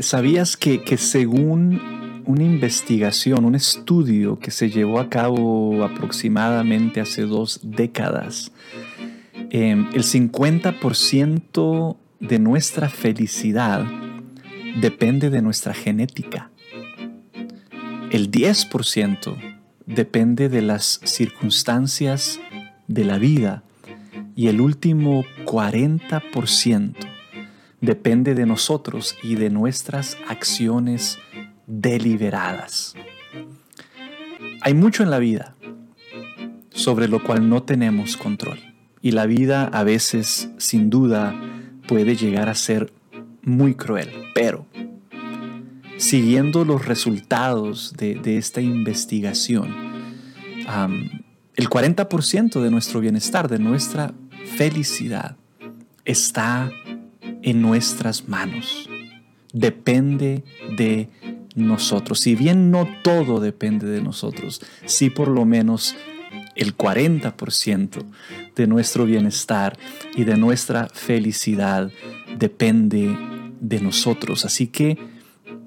¿Sabías 0.00 0.56
que, 0.56 0.96
según 0.96 2.22
una 2.26 2.42
investigación, 2.42 3.44
un 3.44 3.54
estudio 3.54 4.38
que 4.38 4.50
se 4.50 4.68
llevó 4.68 4.98
a 4.98 5.08
cabo 5.08 5.84
aproximadamente 5.84 7.00
hace 7.00 7.22
dos 7.22 7.60
décadas, 7.62 8.50
em, 9.50 9.86
el 9.92 10.02
50% 10.02 11.98
de 12.20 12.38
nuestra 12.38 12.88
felicidad 12.88 13.86
depende 14.80 15.30
de 15.30 15.40
nuestra 15.42 15.72
genética. 15.72 16.50
El 18.10 18.30
10% 18.30 19.36
depende 19.86 20.48
de 20.48 20.62
las 20.62 21.00
circunstancias 21.04 22.40
de 22.88 23.04
la 23.04 23.18
vida 23.18 23.62
y 24.34 24.48
el 24.48 24.60
último 24.60 25.24
40% 25.44 27.15
depende 27.80 28.34
de 28.34 28.46
nosotros 28.46 29.16
y 29.22 29.34
de 29.34 29.50
nuestras 29.50 30.16
acciones 30.28 31.18
deliberadas. 31.66 32.94
Hay 34.62 34.74
mucho 34.74 35.02
en 35.02 35.10
la 35.10 35.18
vida 35.18 35.54
sobre 36.70 37.08
lo 37.08 37.22
cual 37.22 37.48
no 37.48 37.62
tenemos 37.62 38.16
control 38.16 38.58
y 39.00 39.12
la 39.12 39.26
vida 39.26 39.66
a 39.66 39.84
veces 39.84 40.50
sin 40.58 40.90
duda 40.90 41.34
puede 41.86 42.16
llegar 42.16 42.48
a 42.48 42.54
ser 42.54 42.92
muy 43.42 43.74
cruel, 43.74 44.10
pero 44.34 44.66
siguiendo 45.96 46.64
los 46.64 46.84
resultados 46.84 47.94
de, 47.96 48.36
esta 48.36 48.60
investigación, 48.60 49.74
el 51.54 51.70
40% 51.70 52.60
de 52.60 52.70
nuestro 52.70 53.00
bienestar, 53.00 53.48
de 53.48 53.58
nuestra 53.58 54.12
felicidad, 54.56 55.36
está 56.04 56.70
en 57.46 57.62
nuestras 57.62 58.28
manos. 58.28 58.90
Depende 59.54 60.44
de 60.76 61.08
nosotros. 61.54 62.20
Si 62.20 62.34
bien 62.34 62.70
no 62.70 62.86
todo 63.02 63.40
depende 63.40 63.86
de 63.86 64.02
nosotros, 64.02 64.60
sí 64.84 65.08
por 65.08 65.28
lo 65.28 65.46
menos 65.46 65.96
el 66.56 66.76
40% 66.76 68.04
de 68.54 68.66
nuestro 68.66 69.06
bienestar 69.06 69.78
y 70.14 70.24
de 70.24 70.36
nuestra 70.36 70.88
felicidad 70.92 71.90
depende 72.36 73.16
de 73.60 73.80
nosotros. 73.80 74.44
Así 74.44 74.66
que 74.66 74.98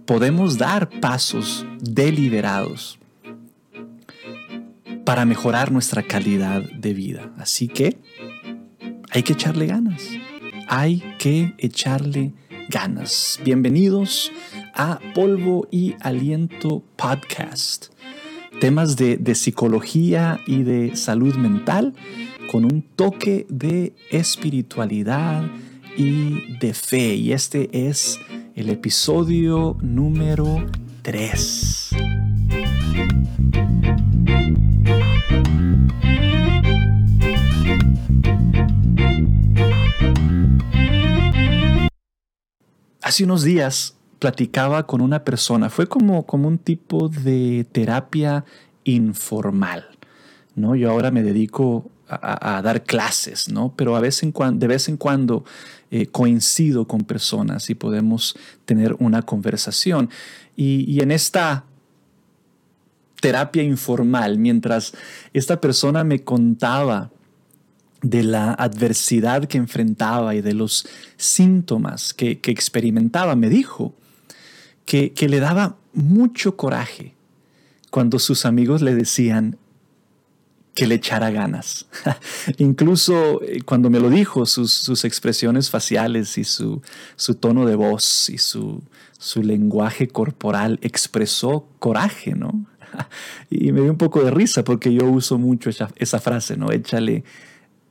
podemos 0.06 0.58
dar 0.58 0.90
pasos 0.90 1.66
deliberados 1.80 3.00
para 5.06 5.24
mejorar 5.24 5.72
nuestra 5.72 6.04
calidad 6.04 6.62
de 6.62 6.94
vida. 6.94 7.32
Así 7.38 7.70
que 7.70 7.98
hay 9.12 9.24
que 9.24 9.34
echarle 9.34 9.66
ganas 9.66 10.19
hay 10.70 11.04
que 11.18 11.56
echarle 11.58 12.32
ganas. 12.70 13.40
Bienvenidos 13.44 14.32
a 14.76 15.00
Polvo 15.16 15.68
y 15.72 15.96
Aliento 16.00 16.84
Podcast. 16.96 17.88
Temas 18.62 18.96
de, 18.96 19.18
psicología 19.34 20.40
y 20.46 20.62
de 20.62 20.96
salud 20.96 21.36
mental 21.36 21.96
con 22.52 22.66
un 22.66 22.84
toque 22.84 23.48
de 23.50 23.96
espiritualidad 24.12 25.44
y 25.98 26.58
de 26.60 26.74
fe. 26.76 27.16
Y 27.16 27.34
este 27.34 27.88
es 27.88 28.20
el 28.56 28.70
episodio 28.70 29.76
número 29.82 30.68
3. 31.02 32.29
Hace 43.10 43.24
unos 43.24 43.42
días 43.42 43.96
platicaba 44.20 44.86
con 44.86 45.02
una 45.02 45.24
persona, 45.24 45.72
fue 45.72 45.88
como, 45.88 46.28
como 46.28 46.48
un 46.48 46.60
tipo 46.60 47.10
de 47.10 47.66
terapia 47.72 48.46
informal. 48.84 49.88
¿no? 50.54 50.76
Yo 50.76 50.92
ahora 50.92 51.10
me 51.10 51.24
dedico 51.24 51.90
a, 52.08 52.62
dar 52.62 52.84
clases, 52.84 53.50
¿no? 53.50 53.74
pero 53.76 53.96
de 53.96 54.68
vez 54.68 54.90
en 54.90 54.98
cuando 54.98 55.44
eh, 55.90 56.06
coincido 56.06 56.88
con 56.88 57.02
personas 57.02 57.72
y 57.72 57.74
podemos 57.74 58.38
tener 58.66 58.96
una 59.00 59.24
conversación. 59.24 60.12
y 60.56 61.02
en 61.02 61.10
esta 61.10 61.66
terapia 63.22 63.64
informal, 63.64 64.38
mientras 64.38 64.94
esta 65.34 65.60
persona 65.60 66.04
me 66.04 66.24
contaba 66.24 67.10
de 68.02 68.24
la 68.24 68.54
adversidad 68.54 69.46
que 69.46 69.58
enfrentaba 69.58 70.36
y 70.36 70.42
de 70.42 70.54
los 70.54 70.88
síntomas 71.18 72.14
que, 72.14 72.40
experimentaba, 72.44 73.36
me 73.36 73.50
dijo 73.50 73.94
que, 74.86 75.14
le 75.20 75.40
daba 75.40 75.78
mucho 75.94 76.56
coraje 76.56 77.14
cuando 77.90 78.20
sus 78.20 78.46
amigos 78.46 78.82
le 78.82 78.96
decían 78.96 79.58
que 80.76 80.88
le 80.88 80.96
echara 80.96 81.30
ganas. 81.30 81.88
Incluso 82.58 83.42
eh, 83.42 83.62
cuando 83.64 83.90
me 83.90 84.00
lo 84.00 84.10
dijo, 84.10 84.46
sus, 84.46 85.04
expresiones 85.04 85.70
faciales 85.70 86.38
y 86.38 86.46
su, 86.46 86.82
tono 87.40 87.66
de 87.66 87.76
voz 87.76 88.30
y 88.30 88.38
su, 88.38 88.82
lenguaje 89.36 90.08
corporal 90.08 90.80
expresó 90.82 91.68
coraje, 91.80 92.34
¿no? 92.34 92.66
y 93.50 93.74
me 93.74 93.82
dio 93.82 93.92
un 93.92 93.98
poco 93.98 94.24
de 94.24 94.32
risa 94.32 94.64
porque 94.64 94.94
yo 94.94 95.06
uso 95.06 95.38
mucho 95.38 95.70
esa, 95.70 95.90
esa 95.98 96.20
frase, 96.20 96.56
¿no? 96.56 96.72
Échale, 96.72 97.26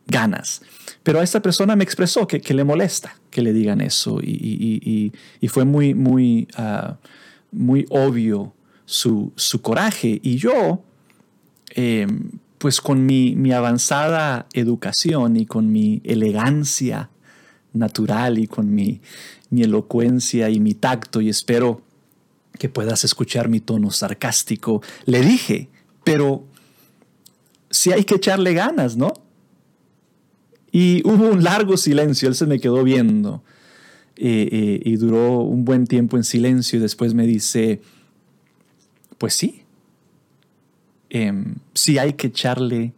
ganas. 0.09 0.63
Pero 1.03 1.21
a 1.21 1.23
esta 1.23 1.41
persona 1.41 1.77
me 1.77 1.85
expresó 1.85 2.27
que, 2.27 2.43
le 2.53 2.65
molesta 2.65 3.15
que 3.31 3.43
le 3.43 3.53
digan 3.53 3.81
eso 3.81 4.21
y, 4.21 5.13
fue 5.49 5.65
muy, 5.65 5.95
muy, 5.95 6.49
ah, 6.57 6.97
muy 7.53 7.87
obvio 7.91 8.53
su, 8.85 9.33
coraje. 9.63 10.19
Y 10.23 10.37
yo, 10.37 10.83
em, 11.71 12.31
pues 12.59 12.81
con 12.81 13.07
mi, 13.07 13.37
mi, 13.37 13.53
avanzada 13.53 14.47
educación 14.53 15.37
y 15.37 15.47
con 15.47 15.71
mi 15.71 16.01
elegancia 16.05 17.11
natural 17.73 18.39
y 18.39 18.47
con 18.47 18.75
mi, 18.75 19.01
mi 19.51 19.63
elocuencia 19.63 20.51
y 20.51 20.59
mi 20.59 20.75
tacto, 20.75 21.21
y 21.21 21.29
espero 21.29 21.83
que 22.59 22.69
puedas 22.69 23.05
escuchar 23.05 23.49
mi 23.49 23.61
tono 23.61 23.91
sarcástico, 23.91 24.83
le 25.05 25.21
dije, 25.21 25.69
pero 26.03 26.45
si 27.71 27.93
hay 27.93 28.05
que 28.05 28.17
echarle 28.17 28.55
ganas, 28.55 28.97
¿no? 28.97 29.13
Y 30.71 31.03
hubo 31.07 31.29
un 31.29 31.43
largo 31.43 31.77
silencio, 31.77 32.29
él 32.29 32.35
se 32.35 32.47
me 32.47 32.61
quedó 32.61 32.83
viendo 32.85 33.43
eh, 34.17 34.49
eh, 34.51 34.81
y 34.85 34.97
duró 34.97 35.41
un 35.41 35.65
buen 35.65 35.87
tiempo 35.87 36.17
en 36.17 36.25
silencio 36.25 36.79
y 36.79 36.83
después 36.83 37.15
me 37.15 37.27
dice, 37.27 37.81
pues 39.17 39.35
sí, 39.35 39.63
em, 41.11 41.57
sí 41.73 41.99
hay 41.99 42.15
que 42.15 42.27
echarle 42.27 42.93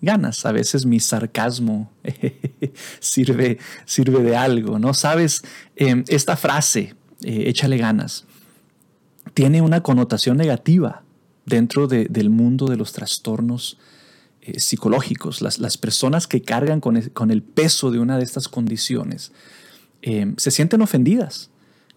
ganas. 0.00 0.46
A 0.46 0.52
veces 0.52 0.86
mi 0.86 1.00
sarcasmo 1.00 1.90
sirve, 3.00 3.58
sirve 3.84 4.22
de 4.22 4.36
algo, 4.36 4.78
¿no? 4.78 4.94
Sabes, 4.94 5.42
em, 5.74 6.04
esta 6.08 6.36
frase, 6.36 6.94
eh, 7.22 7.44
échale 7.46 7.78
ganas, 7.78 8.24
tiene 9.34 9.62
una 9.62 9.82
connotación 9.82 10.36
negativa 10.36 11.02
dentro 11.44 11.86
del 11.86 12.30
mundo 12.30 12.66
de 12.66 12.76
los 12.76 12.92
trastornos 12.92 13.78
eh, 14.46 14.60
psicológicos, 14.60 15.42
las, 15.42 15.76
personas 15.76 16.28
que 16.28 16.40
cargan 16.40 16.80
con, 16.80 16.96
el 16.96 17.42
peso 17.42 17.90
de 17.90 17.98
una 17.98 18.16
de 18.16 18.22
estas 18.22 18.46
condiciones, 18.46 19.32
eh, 20.02 20.34
se 20.36 20.52
sienten 20.52 20.82
ofendidas 20.82 21.50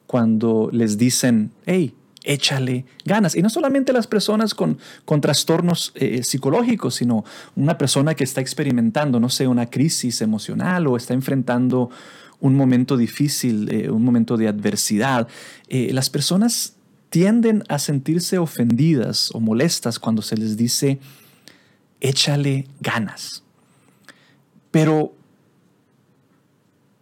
cuando 0.08 0.70
les 0.74 0.98
dicen, 0.98 1.52
hey, 1.68 1.94
échale 2.24 2.86
ganas. 3.06 3.36
Y 3.36 3.44
no 3.44 3.52
solamente 3.52 3.94
las 3.94 4.08
personas 4.08 4.56
con, 4.56 4.80
con 5.06 5.22
trastornos 5.22 5.92
eh, 5.94 6.24
psicológicos, 6.24 6.96
sino 6.96 7.24
una 7.56 7.78
persona 7.78 8.16
que 8.16 8.24
está 8.24 8.42
experimentando, 8.42 9.20
no 9.20 9.30
sé, 9.30 9.46
una 9.46 9.68
crisis 9.68 10.20
emocional 10.22 10.88
o 10.88 10.98
está 10.98 11.14
enfrentando 11.14 11.92
un 12.40 12.56
momento 12.56 12.98
difícil, 12.98 13.90
un 13.92 14.04
momento 14.04 14.38
de 14.38 14.48
adversidad. 14.48 15.28
las 15.70 16.10
personas 16.10 16.78
tienden 17.10 17.64
a 17.68 17.78
sentirse 17.78 18.40
ofendidas 18.40 19.30
o 19.34 19.40
molestas 19.40 20.00
cuando 20.00 20.22
se 20.24 20.38
les 20.38 20.58
dice, 20.58 21.00
échale 22.02 22.68
ganas. 22.80 23.44
Pero 24.72 25.14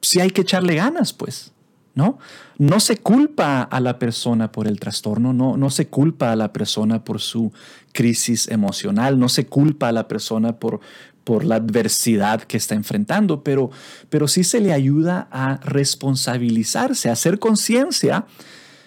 si 0.02 0.20
hay 0.20 0.30
que 0.30 0.42
echarle 0.42 0.76
ganas, 0.76 1.14
pues, 1.14 1.52
¿no? 1.96 2.18
No 2.58 2.80
se 2.80 2.98
culpa 2.98 3.64
a 3.64 3.80
la 3.80 4.00
persona 4.00 4.52
por 4.52 4.68
el 4.68 4.80
trastorno, 4.80 5.34
no, 5.34 5.58
no 5.58 5.70
se 5.70 5.88
culpa 5.88 6.32
a 6.32 6.36
la 6.36 6.54
persona 6.54 7.04
por 7.04 7.20
su 7.20 7.52
crisis 7.92 8.48
emocional, 8.50 9.20
no 9.20 9.30
se 9.30 9.48
culpa 9.48 9.90
a 9.90 9.92
la 9.92 10.08
persona 10.08 10.60
por, 10.60 10.80
por 11.24 11.44
la 11.44 11.56
adversidad 11.56 12.44
que 12.44 12.58
está 12.58 12.76
enfrentando, 12.76 13.44
pero, 13.44 13.70
pero 14.10 14.28
sí 14.28 14.44
se 14.44 14.62
le 14.62 14.74
ayuda 14.74 15.28
a 15.32 15.58
responsabilizarse, 15.58 17.10
a 17.10 17.14
hacer 17.14 17.40
conciencia 17.40 18.26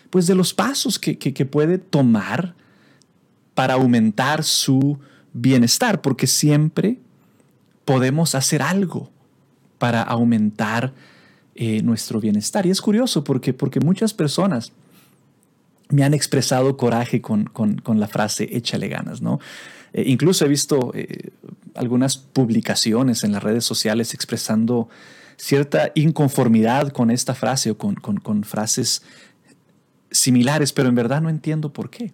pues 0.09 0.27
de 0.27 0.35
los 0.35 0.55
pasos 0.55 0.99
que, 0.99 1.19
que 1.19 1.45
puede 1.45 1.79
tomar 1.79 2.55
para 3.55 3.75
aumentar 3.75 4.43
su 4.43 4.99
bienestar, 5.32 6.00
porque 6.00 6.27
siempre 6.27 6.99
podemos 7.85 8.35
hacer 8.35 8.62
algo 8.62 9.11
para 9.79 10.03
aumentar 10.03 10.93
eh, 11.55 11.82
nuestro 11.82 12.21
bienestar. 12.21 12.67
Y 12.67 12.71
es 12.71 12.81
curioso 12.81 13.25
porque, 13.25 13.53
porque 13.53 13.81
muchas 13.81 14.15
personas 14.15 14.73
me 15.88 16.05
han 16.05 16.15
expresado 16.15 16.77
coraje 16.77 17.21
con, 17.21 17.50
la 17.87 18.09
frase 18.09 18.49
échale 18.53 18.88
ganas, 18.88 19.21
¿no? 19.21 19.41
Eh, 19.93 20.05
incluso 20.06 20.44
he 20.44 20.49
visto 20.49 20.93
eh, 20.94 21.31
algunas 21.75 22.17
publicaciones 22.17 23.25
en 23.25 23.33
las 23.33 23.43
redes 23.43 23.65
sociales 23.65 24.15
expresando 24.15 24.88
cierta 25.37 25.91
inconformidad 25.94 26.93
con 26.93 27.11
esta 27.11 27.35
frase 27.35 27.73
o 27.73 27.76
con, 27.76 28.44
frases 28.44 29.03
similares, 30.11 30.73
pero 30.73 30.88
en 30.88 30.94
verdad 30.94 31.21
no 31.21 31.29
entiendo 31.29 31.73
por 31.73 31.91
qué. 31.91 32.12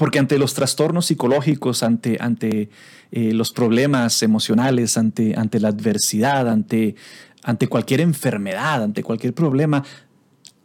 Eh, 0.00 0.02
porque 0.02 0.18
ante 0.18 0.38
los 0.38 0.54
trastornos 0.54 1.06
psicológicos, 1.06 1.82
ante, 1.82 2.16
ante 2.20 2.70
los 3.12 3.52
problemas 3.52 4.22
emocionales, 4.22 4.96
ante, 4.96 5.34
ante 5.36 5.60
la 5.60 5.68
adversidad, 5.68 6.48
ante, 6.48 6.94
ante 7.42 7.66
cualquier 7.68 8.00
enfermedad, 8.00 8.82
ante 8.82 9.02
cualquier 9.02 9.34
problema, 9.34 9.84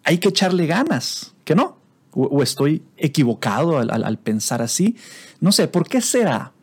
hay 0.04 0.20
que 0.20 0.30
echarle 0.30 0.68
ganas, 0.68 1.34
¿que 1.44 1.56
no? 1.56 1.78
¿O, 2.12 2.42
estoy 2.44 2.82
equivocado 2.96 3.78
al, 3.78 4.18
pensar 4.20 4.62
así? 4.62 4.96
No 5.42 5.52
sé, 5.52 5.68
¿por 5.68 5.90
qué 5.90 6.00
será 6.00 6.54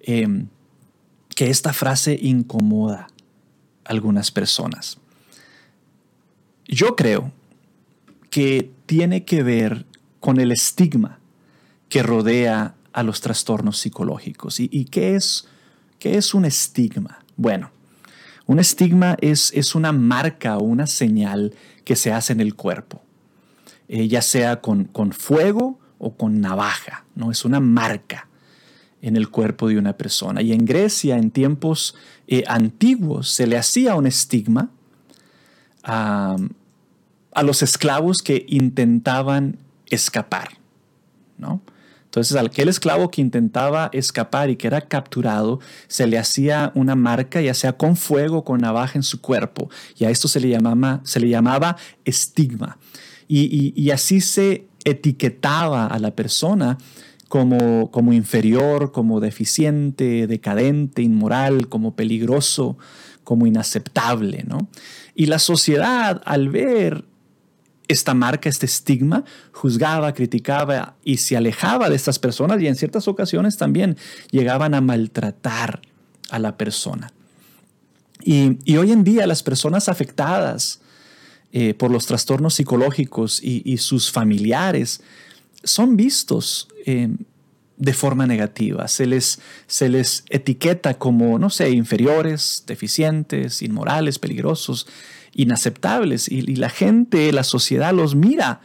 em, 0.00 0.46
que 1.34 1.50
esta 1.50 1.74
frase 1.74 2.18
incomoda 2.22 3.08
a 3.84 3.90
algunas 3.90 4.30
personas? 4.30 4.98
Yo 6.66 6.96
creo 6.96 7.32
que 8.30 8.70
tiene 8.86 9.24
que 9.24 9.42
ver 9.42 9.84
con 10.20 10.40
el 10.40 10.52
estigma 10.52 11.17
que 11.88 12.02
rodea 12.02 12.74
a 12.92 13.02
los 13.02 13.20
trastornos 13.20 13.78
psicológicos. 13.78 14.60
¿Y, 14.60 14.84
qué, 14.86 15.14
es, 15.14 15.46
qué 15.98 16.16
es 16.16 16.34
un 16.34 16.44
estigma? 16.44 17.20
Bueno, 17.36 17.70
un 18.46 18.58
estigma 18.58 19.16
es, 19.20 19.52
es 19.54 19.74
una 19.74 19.92
marca 19.92 20.56
o 20.58 20.62
una 20.62 20.86
señal 20.86 21.54
que 21.84 21.96
se 21.96 22.12
hace 22.12 22.32
en 22.32 22.40
el 22.40 22.54
cuerpo, 22.54 23.02
eh, 23.88 24.08
ya 24.08 24.22
sea 24.22 24.60
con, 24.60 24.84
con, 24.84 25.12
fuego 25.12 25.78
o 25.98 26.16
con 26.16 26.40
navaja, 26.40 27.04
¿no? 27.14 27.30
Es 27.30 27.44
una 27.44 27.60
marca 27.60 28.28
en 29.00 29.16
el 29.16 29.28
cuerpo 29.28 29.68
de 29.68 29.78
una 29.78 29.96
persona. 29.96 30.42
Y 30.42 30.52
en 30.52 30.64
Grecia, 30.64 31.16
en 31.16 31.30
tiempos 31.30 31.94
eh, 32.26 32.44
antiguos, 32.46 33.30
se 33.30 33.46
le 33.46 33.56
hacía 33.56 33.94
un 33.94 34.06
estigma 34.06 34.70
a, 35.84 36.36
a 37.32 37.42
los 37.42 37.62
esclavos 37.62 38.22
que 38.22 38.44
intentaban 38.48 39.58
escapar, 39.86 40.48
¿no? 41.38 41.62
Entonces, 42.08 42.38
al 42.38 42.46
aquel 42.46 42.70
esclavo 42.70 43.10
que 43.10 43.20
intentaba 43.20 43.90
escapar 43.92 44.48
y 44.48 44.56
que 44.56 44.66
era 44.66 44.80
capturado, 44.80 45.60
se 45.88 46.06
le 46.06 46.16
hacía 46.16 46.72
una 46.74 46.96
marca, 46.96 47.42
ya 47.42 47.52
sea 47.52 47.74
con 47.74 47.96
fuego 47.96 48.38
o 48.38 48.44
con 48.44 48.62
navaja 48.62 48.98
en 48.98 49.02
su 49.02 49.20
cuerpo. 49.20 49.68
Y 49.98 50.06
a 50.06 50.10
esto 50.10 50.26
se 50.26 50.40
le 50.40 50.48
llamaba, 50.48 51.02
se 51.04 51.20
le 51.20 51.28
llamaba 51.28 51.76
estigma. 52.06 52.78
Y, 53.28 53.90
así 53.90 54.22
se 54.22 54.68
etiquetaba 54.84 55.86
a 55.86 55.98
la 55.98 56.12
persona 56.12 56.78
como, 57.28 57.90
como 57.90 58.14
inferior, 58.14 58.90
como 58.90 59.20
deficiente, 59.20 60.26
decadente, 60.26 61.02
inmoral, 61.02 61.68
como 61.68 61.94
peligroso, 61.94 62.78
como 63.22 63.46
inaceptable. 63.46 64.44
¿no? 64.48 64.70
Y 65.14 65.26
la 65.26 65.38
sociedad, 65.38 66.22
al 66.24 66.48
ver 66.48 67.04
esta 67.88 68.12
marca, 68.14 68.48
este 68.48 68.66
estigma, 68.66 69.24
juzgaba, 69.52 70.12
criticaba 70.12 70.94
y 71.02 71.16
se 71.16 71.36
alejaba 71.36 71.88
de 71.88 71.96
estas 71.96 72.18
personas 72.18 72.60
y 72.60 72.66
en 72.66 72.76
ciertas 72.76 73.08
ocasiones 73.08 73.56
también 73.56 73.96
llegaban 74.30 74.74
a 74.74 74.80
maltratar 74.80 75.80
a 76.30 76.38
la 76.38 76.56
persona. 76.56 77.12
Y, 78.22 78.76
hoy 78.76 78.92
en 78.92 79.04
día 79.04 79.26
las 79.26 79.42
personas 79.42 79.88
afectadas 79.88 80.80
eh, 81.52 81.72
por 81.72 81.90
los 81.90 82.06
trastornos 82.06 82.54
psicológicos 82.54 83.40
y, 83.42 83.78
sus 83.78 84.12
familiares 84.12 85.00
son 85.64 85.96
vistos 85.96 86.68
eh, 86.84 87.08
de 87.78 87.92
forma 87.94 88.26
negativa. 88.26 88.86
Se 88.88 89.06
les, 89.06 89.40
se 89.66 89.88
les 89.88 90.24
etiqueta 90.28 90.94
como, 90.98 91.38
no 91.38 91.48
sé, 91.48 91.70
inferiores, 91.70 92.64
deficientes, 92.66 93.62
inmorales, 93.62 94.18
peligrosos 94.18 94.86
inaceptables 95.34 96.28
y, 96.28 96.42
la 96.56 96.70
gente, 96.70 97.32
la 97.32 97.44
sociedad 97.44 97.92
los 97.92 98.14
mira 98.14 98.60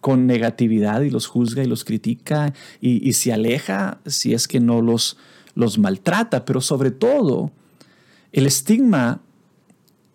con 0.00 0.26
negatividad 0.26 1.02
y 1.02 1.10
los 1.10 1.26
juzga 1.26 1.62
y 1.62 1.66
los 1.66 1.84
critica 1.84 2.52
y, 2.80 3.12
se 3.12 3.32
aleja 3.32 3.98
si 4.06 4.34
es 4.34 4.48
que 4.48 4.60
no 4.60 4.80
los, 4.82 5.16
maltrata, 5.78 6.44
pero 6.44 6.60
sobre 6.60 6.90
todo 6.90 7.50
el 8.32 8.46
estigma 8.46 9.20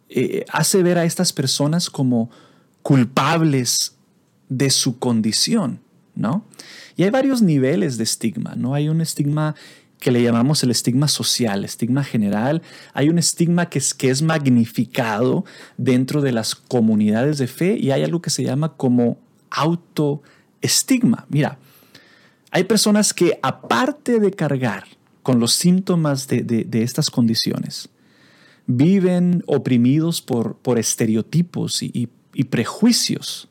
eh, 0.10 0.46
hace 0.52 0.84
ver 0.84 0.98
a 0.98 1.06
estas 1.06 1.34
personas 1.34 1.90
como 1.90 2.30
culpables 2.84 3.96
de 4.50 4.70
su 4.70 5.00
condición, 5.00 5.80
¿no? 6.16 6.46
Y 6.98 7.04
hay 7.04 7.10
varios 7.10 7.42
niveles 7.42 7.98
de 7.98 8.04
estigma, 8.04 8.54
¿no? 8.56 8.74
Hay 8.74 8.90
un 8.90 9.02
estigma 9.02 9.56
que 10.02 10.12
le 10.12 10.24
llamamos 10.24 10.64
el 10.64 10.72
estigma 10.72 11.08
social, 11.08 11.64
estigma 11.64 12.04
general. 12.04 12.64
Hay 12.94 13.08
un 13.08 13.20
estigma 13.20 13.70
que 13.70 13.78
es, 13.78 13.94
que 13.94 14.10
es 14.10 14.24
magnificado 14.24 15.46
dentro 15.78 16.22
de 16.22 16.32
las 16.32 16.56
comunidades 16.56 17.38
de 17.38 17.46
fe 17.46 17.78
y 17.80 17.92
hay 17.92 18.04
algo 18.04 18.20
que 18.20 18.32
se 18.32 18.44
llama 18.44 18.74
como 18.76 19.20
autoestigma. 19.52 21.28
Mira, 21.30 21.60
hay 22.50 22.64
personas 22.64 23.14
que 23.14 23.38
aparte 23.44 24.20
de 24.20 24.32
cargar 24.32 24.86
con 25.22 25.40
los 25.40 25.54
síntomas 25.54 26.28
de, 26.28 26.68
estas 26.72 27.12
condiciones, 27.12 27.90
viven 28.66 29.44
oprimidos 29.46 30.20
por, 30.24 30.56
por 30.58 30.80
estereotipos 30.80 31.84
y, 31.84 32.10
prejuicios 32.50 33.50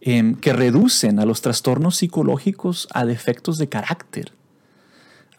em, 0.00 0.36
que 0.36 0.52
reducen 0.52 1.18
a 1.18 1.24
los 1.24 1.42
trastornos 1.42 1.96
psicológicos 1.96 2.86
a 2.92 3.04
defectos 3.04 3.58
de 3.58 3.68
carácter 3.68 4.32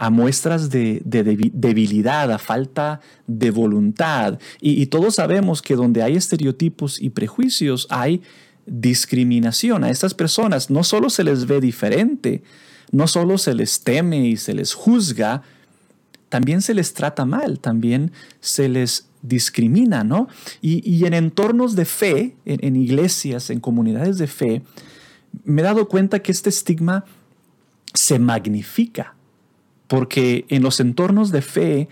a 0.01 0.09
muestras 0.09 0.71
de, 0.71 0.99
debilidad, 1.05 2.31
a 2.31 2.39
falta 2.39 3.01
de 3.27 3.51
voluntad. 3.51 4.39
Y, 4.59 4.87
todos 4.87 5.13
sabemos 5.13 5.61
que 5.61 5.75
donde 5.75 6.01
hay 6.01 6.15
estereotipos 6.15 6.99
y 6.99 7.11
prejuicios 7.11 7.85
hay 7.91 8.23
discriminación. 8.65 9.83
A 9.83 9.91
estas 9.91 10.15
personas 10.15 10.71
no 10.71 10.83
solo 10.83 11.11
se 11.11 11.23
les 11.23 11.45
ve 11.45 11.61
diferente, 11.61 12.41
no 12.91 13.05
solo 13.05 13.37
se 13.37 13.53
les 13.53 13.83
teme 13.83 14.25
y 14.27 14.37
se 14.37 14.55
les 14.55 14.73
juzga, 14.73 15.43
también 16.29 16.63
se 16.63 16.73
les 16.73 16.95
trata 16.95 17.23
mal, 17.25 17.59
también 17.59 18.11
se 18.39 18.69
les 18.69 19.07
discrimina, 19.21 20.03
¿no? 20.03 20.29
Y, 20.63 21.05
en 21.05 21.13
entornos 21.13 21.75
de 21.75 21.85
fe, 21.85 22.35
en 22.45 22.75
iglesias, 22.75 23.51
en 23.51 23.59
comunidades 23.59 24.17
de 24.17 24.25
fe, 24.25 24.63
me 25.43 25.61
he 25.61 25.63
dado 25.63 25.87
cuenta 25.87 26.23
que 26.23 26.31
este 26.31 26.49
estigma 26.49 27.05
se 27.93 28.17
magnifica 28.17 29.13
porque 29.91 30.45
en 30.47 30.63
los 30.63 30.79
entornos 30.79 31.31
de 31.31 31.41
fe, 31.41 31.89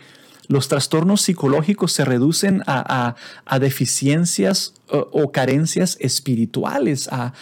los 0.48 0.70
trastornos 0.70 1.20
psicológicos 1.22 1.92
se 1.92 2.06
reducen 2.06 2.64
a, 2.66 3.16
deficiencias 3.60 4.74
o, 4.88 5.34
carencias 5.34 5.98
espirituales, 6.00 7.10
a, 7.12 7.34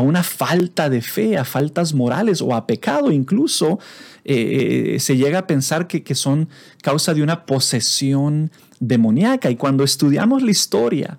una 0.00 0.22
falta 0.22 0.88
de 0.88 1.02
fe, 1.02 1.36
a 1.36 1.44
faltas 1.44 1.92
morales 1.92 2.40
o 2.40 2.54
a 2.54 2.66
pecado 2.66 3.12
incluso. 3.12 3.80
Eh, 4.24 4.94
eh, 4.94 5.00
se 5.00 5.18
llega 5.18 5.40
a 5.40 5.46
pensar 5.46 5.86
que, 5.86 6.02
que 6.02 6.14
son 6.14 6.48
causa 6.80 7.12
de 7.12 7.22
una 7.22 7.44
posesión 7.44 8.50
demoníaca. 8.80 9.50
Y 9.50 9.56
cuando 9.56 9.84
estudiamos 9.84 10.40
la 10.42 10.50
historia 10.50 11.18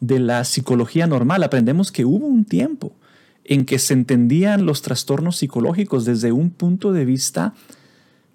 de 0.00 0.18
la 0.18 0.44
psicología 0.44 1.06
normal, 1.06 1.42
aprendemos 1.42 1.92
que 1.92 2.06
hubo 2.06 2.26
un 2.26 2.46
tiempo 2.46 2.94
en 3.44 3.66
que 3.66 3.78
se 3.78 3.92
entendían 3.92 4.64
los 4.64 4.80
trastornos 4.80 5.36
psicológicos 5.36 6.06
desde 6.06 6.32
un 6.32 6.48
punto 6.48 6.94
de 6.94 7.04
vista 7.04 7.52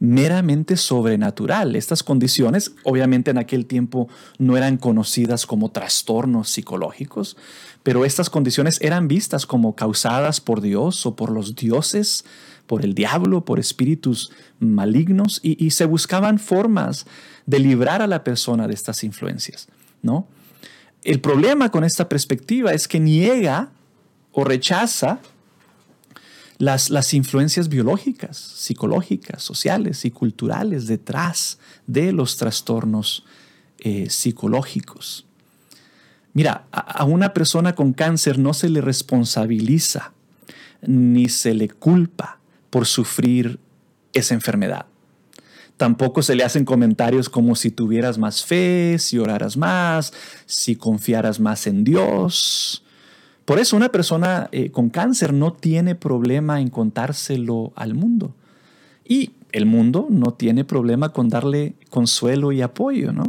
meramente 0.04 0.76
sobrenatural. 0.76 1.78
Estas 1.78 2.04
condiciones, 2.04 2.74
obviamente 2.84 3.32
en 3.32 3.38
aquel 3.38 3.66
tiempo 3.66 4.10
no 4.38 4.58
eran 4.58 4.76
conocidas 4.76 5.46
como 5.46 5.72
trastornos 5.72 6.50
psicológicos, 6.50 7.38
pero 7.84 8.04
estas 8.04 8.30
condiciones 8.30 8.82
eran 8.82 9.08
vistas 9.08 9.46
como 9.46 9.78
causadas 9.78 10.42
por 10.42 10.60
Dios 10.60 11.06
o 11.06 11.16
por 11.16 11.32
los 11.32 11.56
dioses, 11.56 12.26
por 12.68 12.84
el 12.84 12.96
diablo, 12.96 13.46
por 13.46 13.62
espíritus 13.62 14.34
malignos, 14.60 15.40
y, 15.42 15.72
se 15.72 15.86
buscaban 15.86 16.38
formas 16.38 17.06
de 17.46 17.60
librar 17.60 18.02
a 18.02 18.08
la 18.08 18.26
persona 18.26 18.68
de 18.68 18.74
estas 18.74 19.06
influencias, 19.06 19.70
¿no? 20.02 20.28
El 21.04 21.22
problema 21.22 21.72
con 21.72 21.86
esta 21.86 22.10
perspectiva 22.10 22.74
es 22.74 22.90
que 22.90 23.00
niega 23.00 23.72
o 24.34 24.44
rechaza 24.44 25.20
las, 26.58 27.14
influencias 27.14 27.70
biológicas, 27.70 28.38
psicológicas, 28.38 29.44
sociales 29.44 30.06
y 30.06 30.12
culturales 30.12 30.88
detrás 30.88 31.60
de 31.88 32.12
los 32.12 32.38
trastornos 32.38 33.26
eh, 33.80 34.10
psicológicos. 34.10 35.26
Mira, 36.34 36.66
a, 36.72 37.04
una 37.06 37.34
persona 37.34 37.76
con 37.76 37.94
cáncer 37.94 38.40
no 38.40 38.54
se 38.54 38.70
le 38.70 38.82
responsabiliza 38.82 40.14
ni 40.82 41.30
se 41.30 41.54
le 41.54 41.70
culpa 41.70 42.40
por 42.70 42.86
sufrir 42.88 43.60
esa 44.14 44.34
enfermedad. 44.34 44.88
Tampoco 45.78 46.22
se 46.22 46.36
le 46.36 46.44
hacen 46.44 46.66
comentarios 46.66 47.30
como 47.30 47.56
si 47.56 47.72
tuvieras 47.72 48.18
más 48.18 48.46
fe, 48.46 48.98
si 49.00 49.18
oraras 49.18 49.58
más, 49.58 50.14
si 50.46 50.76
confiaras 50.76 51.40
más 51.40 51.68
en 51.68 51.84
Dios. 51.84 52.83
Por 53.46 53.60
eso 53.60 53.76
una 53.76 53.90
persona 53.90 54.50
eh, 54.52 54.72
con 54.72 54.90
cáncer 54.90 55.34
no 55.34 55.54
tiene 55.54 55.96
problema 55.96 56.62
en 56.62 56.70
contárselo 56.70 57.74
al 57.76 57.94
mundo. 57.94 58.34
Y 59.06 59.32
el 59.52 59.66
mundo 59.66 60.08
no 60.10 60.34
tiene 60.34 60.64
problema 60.64 61.10
con 61.10 61.30
darle 61.30 61.76
consuelo 61.90 62.52
y 62.52 62.62
apoyo, 62.62 63.12
¿no? 63.12 63.26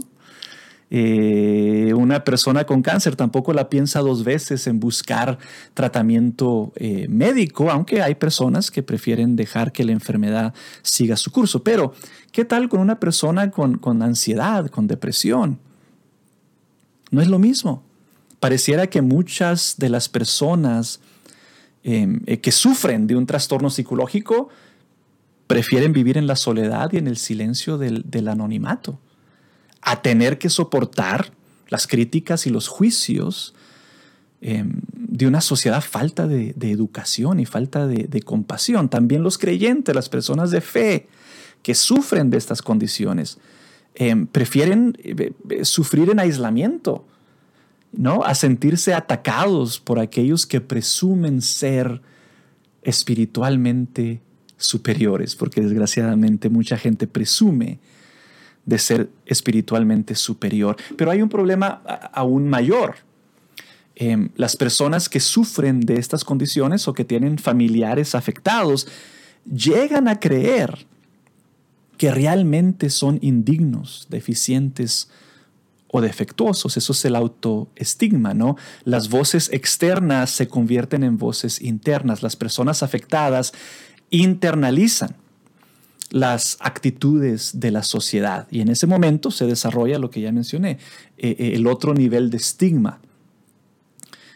Eh, 0.90 1.92
una 1.97 2.23
persona 2.23 2.64
con 2.64 2.80
cáncer 2.80 3.16
tampoco 3.16 3.52
la 3.52 3.68
piensa 3.68 3.99
dos 4.00 4.23
veces 4.23 4.68
en 4.68 4.78
buscar 4.78 5.38
tratamiento 5.73 6.73
eh, 6.76 7.09
médico, 7.09 7.68
aunque 7.71 8.00
hay 8.00 8.14
personas 8.14 8.71
que 8.71 8.85
prefieren 8.85 9.35
dejar 9.35 9.73
que 9.73 9.83
la 9.83 9.90
enfermedad 9.90 10.54
siga 10.83 11.16
su 11.16 11.33
curso. 11.33 11.64
Pero, 11.64 11.94
¿qué 12.30 12.44
tal 12.44 12.68
con 12.68 12.78
una 12.78 13.00
persona 13.00 13.50
con, 13.50 13.78
con 13.78 14.02
ansiedad, 14.02 14.68
con 14.71 14.87
depresión? 14.87 15.59
No 17.11 17.21
es 17.21 17.26
lo 17.28 17.40
mismo. 17.40 17.83
Pareciera 18.45 18.89
que 18.89 19.01
muchas 19.01 19.77
de 19.79 19.89
las 19.89 20.11
personas 20.11 21.01
em, 21.83 22.21
eh, 22.27 22.41
que 22.41 22.53
sufren 22.53 23.07
de 23.07 23.17
un 23.17 23.25
trastorno 23.25 23.71
psicológico 23.71 24.51
prefieren 25.47 25.95
vivir 25.95 26.19
en 26.19 26.27
la 26.27 26.37
soledad 26.37 26.93
y 26.93 26.99
en 26.99 27.07
el 27.07 27.17
silencio 27.17 27.79
del, 27.79 28.29
anonimato, 28.29 29.01
a 29.81 30.03
tener 30.03 30.37
que 30.37 30.51
soportar 30.51 31.33
las 31.71 31.87
críticas 31.87 32.47
y 32.47 32.51
los 32.51 32.69
juicios 32.69 33.55
em, 34.43 34.83
de 34.93 35.27
una 35.27 35.41
sociedad 35.41 35.81
falta 35.83 36.27
de, 36.27 36.55
educación 36.71 37.41
y 37.41 37.47
falta 37.47 37.87
de, 37.87 38.23
compasión. 38.25 38.91
También 38.91 39.23
los 39.23 39.39
creyentes, 39.39 39.95
las 39.95 40.11
personas 40.11 40.51
de 40.51 40.61
fe 40.61 41.09
que 41.63 41.75
sufren 41.75 42.29
de 42.29 42.37
estas 42.37 42.61
condiciones, 42.61 43.39
em, 43.95 44.27
prefieren 44.27 44.99
eh, 45.03 45.33
eh, 45.49 45.65
sufrir 45.65 46.11
en 46.11 46.19
aislamiento, 46.19 47.07
¿no? 47.97 48.25
A 48.25 48.35
sentirse 48.35 48.95
atacados 48.95 49.81
por 49.81 49.99
aquellos 49.99 50.47
que 50.47 50.61
presumen 50.61 51.43
ser 51.43 52.01
espiritualmente 52.83 54.21
superiores, 54.57 55.35
porque 55.35 55.61
desgraciadamente 55.61 56.49
mucha 56.49 56.77
gente 56.77 57.07
presume 57.07 57.79
de 58.67 58.79
ser 58.79 59.11
espiritualmente 59.27 60.15
superior. 60.15 60.77
Pero 60.97 61.11
hay 61.11 61.23
un 61.23 61.29
problema 61.29 61.83
aún 62.13 62.49
mayor. 62.49 62.97
Em, 63.97 64.31
las 64.37 64.57
personas 64.57 65.09
que 65.09 65.21
sufren 65.21 65.81
de 65.81 65.95
estas 65.95 66.25
condiciones 66.25 66.89
o 66.89 66.95
que 66.95 67.05
tienen 67.05 67.39
familiares 67.39 68.15
afectados 68.15 68.89
llegan 69.45 70.09
a 70.09 70.19
creer 70.19 70.87
que 71.97 72.11
realmente 72.11 72.91
son 72.91 73.19
indignos, 73.23 74.07
deficientes 74.11 75.09
o 75.97 76.01
defectuosos. 76.01 76.77
Eso 76.77 76.93
es 76.93 77.05
el 77.05 77.15
autoestigma, 77.15 78.35
¿no? 78.35 78.57
Las 78.83 79.09
voces 79.09 79.49
externas 79.53 80.29
se 80.31 80.49
convierten 80.49 81.05
en 81.05 81.19
voces 81.19 81.63
internas. 81.63 82.21
Las 82.21 82.35
personas 82.35 82.83
afectadas 82.83 83.53
internalizan 84.11 85.15
las 86.11 86.57
actitudes 86.59 87.61
de 87.61 87.71
la 87.71 87.85
sociedad 87.85 88.49
y 88.51 88.61
en 88.61 88.71
ese 88.71 88.89
momento 88.89 89.31
se 89.31 89.47
desarrolla 89.47 90.01
lo 90.01 90.11
que 90.11 90.21
ya 90.21 90.33
mencioné, 90.33 90.79
eh, 91.17 91.37
eh, 91.39 91.53
el 91.55 91.69
otro 91.69 91.95
nivel 91.95 92.29
de 92.29 92.39
estigma, 92.39 92.99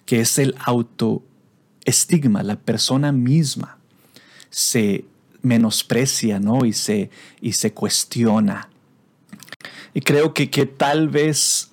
que 0.07 0.21
es 0.21 0.39
el 0.39 0.55
autoestigma, 0.65 2.45
la 2.45 2.55
persona 2.55 3.11
misma 3.11 3.79
se 4.49 5.07
menosprecia 5.43 6.39
¿no? 6.39 6.65
y, 6.65 6.73
se, 6.73 7.11
y 7.41 7.53
se 7.53 7.73
cuestiona. 7.73 8.68
Y 9.99 10.01
creo 10.01 10.33
que, 10.33 10.49
que 10.49 10.65
tal 10.65 11.09
vez 11.09 11.71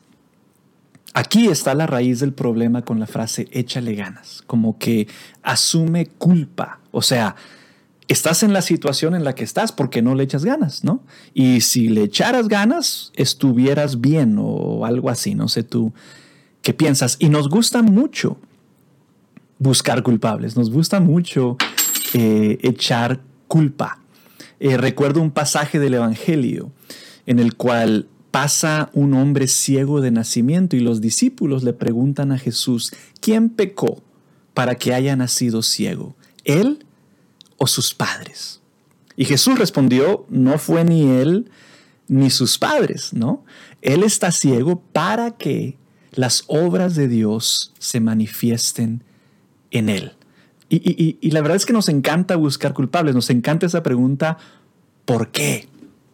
aquí 1.13 1.45
está 1.45 1.75
la 1.75 1.85
raíz 1.85 2.21
del 2.21 2.33
problema 2.33 2.81
con 2.81 2.99
la 2.99 3.05
frase 3.05 3.47
échale 3.51 3.93
ganas, 3.93 4.41
como 4.47 4.79
que 4.79 5.07
asume 5.43 6.07
culpa, 6.07 6.79
o 6.89 7.03
sea, 7.03 7.35
estás 8.07 8.41
en 8.41 8.51
la 8.51 8.63
situación 8.63 9.13
en 9.13 9.25
la 9.25 9.35
que 9.35 9.43
estás 9.43 9.71
porque 9.71 10.01
no 10.01 10.15
le 10.15 10.23
echas 10.23 10.43
ganas, 10.43 10.83
¿no? 10.83 11.03
Y 11.35 11.61
si 11.61 11.87
le 11.87 12.01
echaras 12.01 12.47
ganas, 12.47 13.11
estuvieras 13.13 14.01
bien 14.01 14.37
o 14.39 14.87
algo 14.87 15.11
así, 15.11 15.35
no 15.35 15.47
sé 15.47 15.61
tú 15.61 15.93
qué 16.63 16.73
piensas. 16.73 17.17
Y 17.19 17.29
nos 17.29 17.47
gusta 17.47 17.83
mucho 17.83 18.39
buscar 19.59 20.01
culpables, 20.01 20.57
nos 20.57 20.71
gusta 20.71 20.99
mucho 20.99 21.57
eh, 22.15 22.57
echar 22.63 23.21
culpa. 23.47 23.99
Eh, 24.59 24.77
recuerdo 24.77 25.21
un 25.21 25.29
pasaje 25.29 25.77
del 25.77 25.93
Evangelio 25.93 26.71
en 27.27 27.37
el 27.37 27.55
cual 27.55 28.07
pasa 28.35 28.89
un 28.91 29.13
hombre 29.13 29.47
ciego 29.47 30.01
de 30.01 30.11
nacimiento 30.11 30.75
y 30.75 30.81
los 30.81 30.99
discípulos 30.99 31.63
le 31.63 31.71
preguntan 31.71 32.33
a 32.33 32.37
Jesús, 32.37 32.91
¿quién 33.21 33.47
pecó 33.47 34.03
para 34.53 34.75
que 34.75 34.93
haya 34.93 35.15
nacido 35.15 35.61
ciego? 35.61 36.17
¿Él 36.43 36.85
o 37.55 37.65
sus 37.65 37.93
padres? 37.93 38.59
Y 39.15 39.23
Jesús 39.23 39.57
respondió, 39.57 40.25
no 40.27 40.57
fue 40.57 40.83
ni 40.83 41.03
él 41.03 41.49
ni 42.09 42.29
sus 42.29 42.57
padres, 42.57 43.13
¿no? 43.13 43.45
Él 43.81 44.03
está 44.03 44.33
ciego 44.33 44.83
para 44.91 45.31
que 45.31 45.77
las 46.11 46.43
obras 46.47 46.95
de 46.95 47.07
Dios 47.07 47.71
se 47.79 48.01
manifiesten 48.01 49.01
en 49.71 49.87
él. 49.87 50.11
Y, 50.67 51.31
la 51.31 51.39
verdad 51.39 51.55
es 51.55 51.65
que 51.65 51.71
nos 51.71 51.87
encanta 51.87 52.35
buscar 52.35 52.73
culpables, 52.73 53.15
nos 53.15 53.29
encanta 53.29 53.65
esa 53.65 53.81
pregunta, 53.81 54.39
¿por 55.05 55.31
qué? 55.31 55.69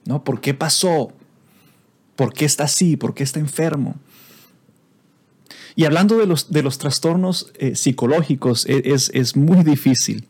¿No? 0.06 0.24
¿Por 0.24 0.40
qué 0.40 0.54
pasó? 0.54 1.14
¿Por 2.22 2.34
qué 2.34 2.46
está 2.46 2.66
así? 2.66 2.98
¿Por 2.98 3.16
qué 3.16 3.24
está 3.24 3.40
enfermo? 3.40 3.96
Y 5.76 5.86
hablando 5.86 6.20
de 6.20 6.28
los, 6.28 6.52
de 6.52 6.62
los 6.62 6.78
trastornos 6.78 7.52
eh, 7.58 7.76
psicológicos, 7.76 8.68
e, 8.68 8.94
es, 8.94 9.10
es, 9.16 9.36
muy 9.36 9.64
difícil 9.64 10.28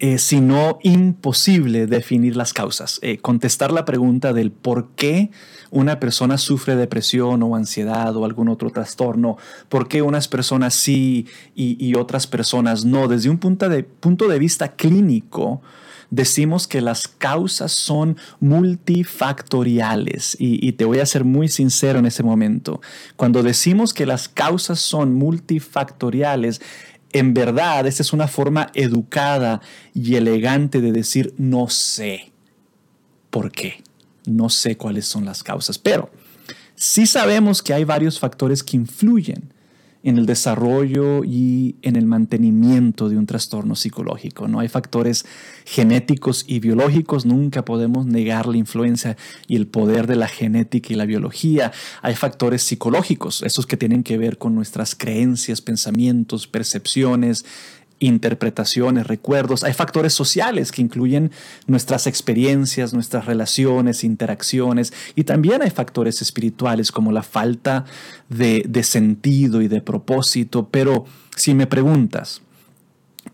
eh, 0.00 0.18
sino 0.18 0.80
imposible 0.82 1.86
definir 1.86 2.34
las 2.34 2.52
causas. 2.52 2.98
Eh, 3.02 3.18
contestar 3.18 3.70
la 3.70 3.84
pregunta 3.84 4.32
del 4.32 4.50
por 4.50 4.88
qué 4.96 5.30
una 5.70 6.00
persona 6.00 6.38
sufre 6.38 6.74
depresión 6.74 7.40
o 7.44 7.54
ansiedad 7.54 8.16
o 8.16 8.24
algún 8.24 8.48
otro 8.48 8.70
trastorno, 8.70 9.36
por 9.68 9.86
qué 9.86 10.02
unas 10.02 10.26
personas 10.26 10.74
sí 10.74 11.28
y, 11.54 11.94
otras 11.94 12.26
personas 12.26 12.84
no. 12.84 13.06
Desde 13.06 13.30
un 13.30 13.38
punto 13.38 13.68
de, 13.68 13.84
punto 13.84 14.26
de 14.26 14.40
vista 14.40 14.72
clínico, 14.72 15.62
decimos 16.12 16.68
que 16.68 16.82
las 16.82 17.08
causas 17.08 17.72
son 17.72 18.18
multifactoriales. 18.38 20.36
Y, 20.38 20.70
te 20.72 20.84
voy 20.84 21.00
a 21.00 21.06
ser 21.06 21.24
muy 21.24 21.48
sincero 21.48 21.98
en 21.98 22.06
ese 22.06 22.22
momento. 22.22 22.80
Cuando 23.16 23.42
decimos 23.42 23.92
que 23.94 24.06
las 24.06 24.28
causas 24.28 24.78
son 24.78 25.14
multifactoriales, 25.14 26.60
en 27.12 27.34
verdad, 27.34 27.86
esta 27.86 28.02
es 28.02 28.12
una 28.12 28.28
forma 28.28 28.70
educada 28.74 29.60
y 29.94 30.14
elegante 30.14 30.80
de 30.80 30.92
decir 30.92 31.34
no 31.38 31.68
sé 31.68 32.32
por 33.30 33.50
qué, 33.50 33.82
no 34.26 34.50
sé 34.50 34.76
cuáles 34.76 35.06
son 35.06 35.24
las 35.24 35.42
causas, 35.42 35.78
pero 35.78 36.10
sí 36.74 37.06
sabemos 37.06 37.62
que 37.62 37.72
hay 37.72 37.84
varios 37.84 38.18
factores 38.18 38.62
que 38.62 38.76
influyen 38.76 39.51
en 40.02 40.18
el 40.18 40.26
desarrollo 40.26 41.24
y 41.24 41.76
en 41.82 41.96
el 41.96 42.06
mantenimiento 42.06 43.08
de 43.08 43.16
un 43.16 43.26
trastorno 43.26 43.76
psicológico. 43.76 44.48
¿no? 44.48 44.60
Hay 44.60 44.68
factores 44.68 45.24
genéticos 45.64 46.44
y 46.46 46.60
biológicos, 46.60 47.24
nunca 47.24 47.64
podemos 47.64 48.06
negar 48.06 48.46
la 48.46 48.56
influencia 48.56 49.16
y 49.46 49.56
el 49.56 49.66
poder 49.66 50.06
de 50.06 50.16
la 50.16 50.28
genética 50.28 50.92
y 50.92 50.96
la 50.96 51.06
biología. 51.06 51.72
Hay 52.02 52.14
factores 52.14 52.62
psicológicos, 52.62 53.42
esos 53.42 53.66
que 53.66 53.76
tienen 53.76 54.02
que 54.02 54.18
ver 54.18 54.38
con 54.38 54.54
nuestras 54.54 54.94
creencias, 54.94 55.60
pensamientos, 55.60 56.46
percepciones, 56.46 57.44
interpretaciones, 58.02 59.06
recuerdos. 59.06 59.64
Hay 59.64 59.72
factores 59.72 60.12
sociales 60.12 60.72
que 60.72 60.82
incluyen 60.82 61.30
nuestras 61.66 62.06
experiencias, 62.06 62.92
nuestras 62.92 63.26
relaciones, 63.26 64.04
interacciones. 64.04 64.92
Y 65.14 65.24
también 65.24 65.62
hay 65.62 65.70
factores 65.70 66.20
espirituales 66.20 66.92
como 66.92 67.12
la 67.12 67.22
falta 67.22 67.84
de, 68.28 68.64
de 68.68 68.82
sentido 68.82 69.62
y 69.62 69.68
de 69.68 69.80
propósito. 69.80 70.68
Pero 70.70 71.04
si 71.36 71.54
me 71.54 71.66
preguntas, 71.66 72.42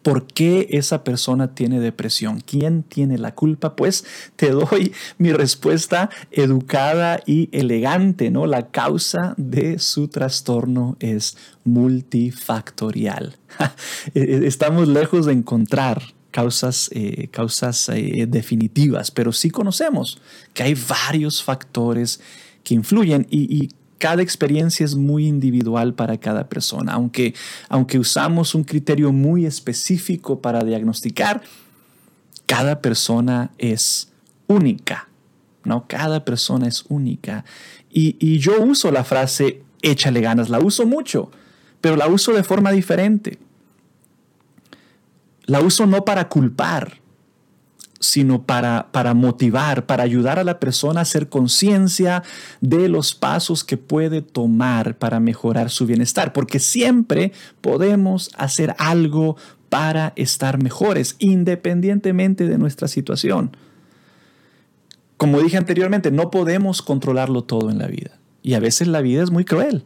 ¿Por 0.02 0.26
qué 0.26 0.68
esa 0.70 1.04
persona 1.04 1.54
tiene 1.54 1.80
depresión? 1.80 2.40
¿Quién 2.40 2.82
tiene 2.82 3.18
la 3.18 3.34
culpa? 3.34 3.76
Pues 3.76 4.04
te 4.36 4.50
doy 4.50 4.92
mi 5.18 5.32
respuesta 5.32 6.10
educada 6.30 7.20
y 7.26 7.48
elegante, 7.52 8.30
¿no? 8.30 8.46
La 8.46 8.70
causa 8.70 9.34
de 9.36 9.78
su 9.78 10.08
trastorno 10.08 10.96
es 11.00 11.36
multifactorial. 11.64 13.36
E, 14.14 14.20
e, 14.20 14.46
estamos 14.46 14.88
lejos 14.88 15.26
de 15.26 15.32
encontrar 15.32 16.02
causas, 16.30 16.90
eh, 16.92 17.28
causas 17.28 17.88
eh, 17.88 18.26
definitivas, 18.28 19.10
pero 19.10 19.32
sí 19.32 19.50
conocemos 19.50 20.20
que 20.54 20.62
hay 20.62 20.74
varios 20.74 21.42
factores 21.42 22.20
que 22.62 22.74
influyen 22.74 23.26
y, 23.30 23.64
y 23.64 23.70
cada 23.98 24.22
experiencia 24.22 24.84
es 24.84 24.94
muy 24.94 25.26
individual 25.26 25.94
para 25.94 26.18
cada 26.18 26.48
persona. 26.48 26.92
Aunque, 26.92 27.34
aunque 27.68 27.98
usamos 27.98 28.54
un 28.54 28.64
criterio 28.64 29.12
muy 29.12 29.44
específico 29.44 30.40
para 30.40 30.64
diagnosticar, 30.64 31.42
cada 32.46 32.80
persona 32.80 33.50
es 33.58 34.10
única, 34.46 35.08
¿no? 35.64 35.86
Cada 35.86 36.24
persona 36.24 36.66
es 36.68 36.84
única. 36.88 37.44
Y, 37.90 38.16
y 38.20 38.38
yo 38.38 38.62
uso 38.62 38.90
la 38.90 39.04
frase 39.04 39.62
échale 39.82 40.20
ganas, 40.20 40.48
la 40.48 40.58
uso 40.58 40.86
mucho, 40.86 41.30
pero 41.80 41.96
la 41.96 42.08
uso 42.08 42.32
de 42.32 42.42
forma 42.42 42.72
diferente. 42.72 43.38
La 45.44 45.60
uso 45.60 45.86
no 45.86 46.04
para 46.04 46.28
culpar, 46.28 47.00
sino 48.00 48.42
para, 48.42 48.88
para 48.92 49.14
motivar, 49.14 49.86
para 49.86 50.04
ayudar 50.04 50.38
a 50.38 50.44
la 50.44 50.60
persona 50.60 51.00
a 51.00 51.02
hacer 51.02 51.28
conciencia 51.28 52.22
de 52.60 52.88
los 52.88 53.14
pasos 53.14 53.64
que 53.64 53.76
puede 53.76 54.22
tomar 54.22 54.96
para 54.96 55.20
mejorar 55.20 55.70
su 55.70 55.86
bienestar, 55.86 56.32
porque 56.32 56.60
siempre 56.60 57.32
podemos 57.60 58.30
hacer 58.36 58.74
algo 58.78 59.36
para 59.68 60.12
estar 60.16 60.62
mejores, 60.62 61.16
independientemente 61.18 62.46
de 62.46 62.58
nuestra 62.58 62.88
situación. 62.88 63.56
Como 65.16 65.40
dije 65.40 65.56
anteriormente, 65.56 66.10
no 66.10 66.30
podemos 66.30 66.80
controlarlo 66.80 67.42
todo 67.42 67.70
en 67.70 67.78
la 67.78 67.88
vida. 67.88 68.18
Y 68.42 68.54
a 68.54 68.60
veces 68.60 68.88
la 68.88 69.00
vida 69.00 69.22
es 69.22 69.30
muy 69.30 69.44
cruel, 69.44 69.82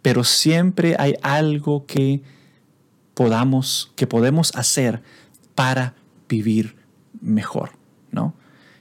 pero 0.00 0.22
siempre 0.22 0.94
hay 0.98 1.16
algo 1.22 1.86
que 1.86 2.22
podamos, 3.14 3.92
que 3.96 4.06
podemos 4.06 4.54
hacer 4.54 5.02
para 5.54 5.94
vivir 6.28 6.76
mejor, 7.24 7.70
¿no? 8.12 8.34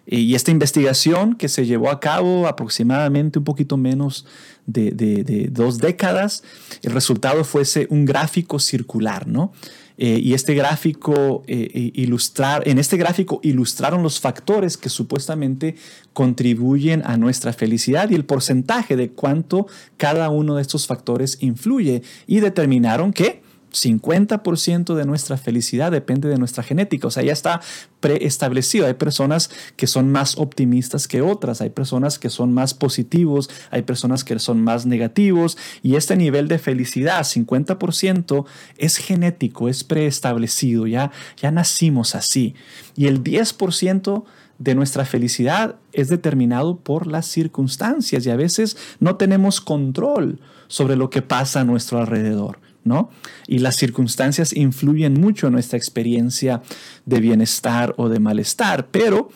Y 0.05 0.35
esta 0.35 0.51
investigación 0.51 1.35
que 1.35 1.47
se 1.47 1.65
llevó 1.65 1.89
a 1.89 2.01
cabo 2.01 2.47
aproximadamente 2.47 3.39
un 3.39 3.45
poquito 3.45 3.77
menos 3.77 4.25
de, 4.65 5.50
dos 5.50 5.77
décadas, 5.77 6.43
el 6.81 6.91
resultado 6.91 7.45
fuese 7.45 7.88
un 7.89 8.03
gráfico 8.05 8.59
circular, 8.59 9.27
¿no? 9.27 9.53
Eh, 9.97 10.19
y 10.21 10.33
este 10.33 10.55
gráfico 10.55 11.43
eh, 11.47 11.69
eh, 11.71 11.91
ilustrar, 11.93 12.67
en 12.67 12.79
este 12.79 12.97
gráfico 12.97 13.39
ilustraron 13.43 14.01
los 14.01 14.19
factores 14.19 14.75
que 14.75 14.89
supuestamente 14.89 15.75
contribuyen 16.13 17.03
a 17.05 17.15
nuestra 17.15 17.53
felicidad 17.53 18.09
y 18.09 18.15
el 18.15 18.25
porcentaje 18.25 18.95
de 18.95 19.12
cuánto 19.12 19.67
cada 19.97 20.31
uno 20.31 20.55
de 20.55 20.63
estos 20.63 20.88
factores 20.88 21.38
influye 21.41 22.01
y 22.25 22.39
determinaron 22.39 23.13
que 23.13 23.42
50% 23.73 24.95
de 24.95 25.05
nuestra 25.05 25.37
felicidad 25.37 25.91
depende 25.91 26.29
de 26.29 26.37
nuestra 26.37 26.63
genética, 26.63 27.07
o 27.07 27.11
sea, 27.11 27.23
ya 27.23 27.33
está 27.33 27.61
preestablecido. 27.99 28.85
Hay 28.85 28.93
personas 28.93 29.49
que 29.75 29.87
son 29.87 30.11
más 30.11 30.37
optimistas 30.37 31.07
que 31.07 31.21
otras, 31.21 31.61
hay 31.61 31.69
personas 31.69 32.19
que 32.19 32.29
son 32.29 32.53
más 32.53 32.73
positivos, 32.73 33.49
hay 33.71 33.81
personas 33.81 34.23
que 34.23 34.37
son 34.39 34.61
más 34.61 34.85
negativos 34.85 35.57
y 35.81 35.95
este 35.95 36.15
nivel 36.15 36.47
de 36.47 36.59
felicidad, 36.59 37.23
50%, 37.23 38.45
es 38.77 38.97
genético, 38.97 39.69
es 39.69 39.83
preestablecido, 39.83 40.87
ya, 40.87 41.11
ya 41.41 41.51
nacimos 41.51 42.15
así. 42.15 42.55
Y 42.95 43.07
el 43.07 43.23
10% 43.23 44.23
de 44.59 44.75
nuestra 44.75 45.03
felicidad 45.05 45.75
es 45.91 46.09
determinado 46.09 46.77
por 46.77 47.07
las 47.07 47.25
circunstancias 47.25 48.25
y 48.25 48.29
a 48.29 48.35
veces 48.35 48.77
no 48.99 49.15
tenemos 49.15 49.61
control 49.61 50.39
sobre 50.67 50.95
lo 50.95 51.09
que 51.09 51.21
pasa 51.21 51.61
a 51.61 51.63
nuestro 51.63 51.99
alrededor. 51.99 52.62
¿No? 52.83 53.09
Y 53.47 53.59
las 53.59 53.75
circunstancias 53.75 54.53
influyen 54.53 55.19
mucho 55.19 55.47
en 55.47 55.53
nuestra 55.53 55.77
experiencia 55.77 56.61
de 57.05 57.19
bienestar 57.19 57.93
o 57.97 58.09
de 58.09 58.19
malestar, 58.19 58.87
pero 58.91 59.29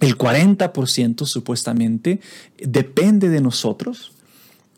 el 0.00 0.18
40% 0.18 1.24
supuestamente 1.26 2.20
depende 2.58 3.28
de 3.28 3.40
nosotros 3.40 4.12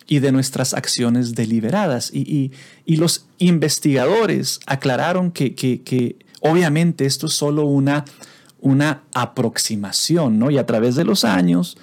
y 0.06 0.20
de 0.20 0.32
nuestras 0.32 0.75
acciones 0.75 1.35
deliberadas. 1.35 2.11
Y, 2.12 2.52
los 2.87 3.26
investigadores 3.38 4.61
aclararon 4.66 5.32
que, 5.32 6.16
obviamente 6.40 7.06
esto 7.06 7.26
es 7.26 7.32
solo 7.32 7.64
una, 7.64 8.04
una 8.61 9.02
aproximación, 9.14 10.38
¿no? 10.38 10.50
Y 10.50 10.58
a 10.58 10.66
través 10.66 10.94
de 10.94 11.04
los 11.04 11.25
años 11.25 11.76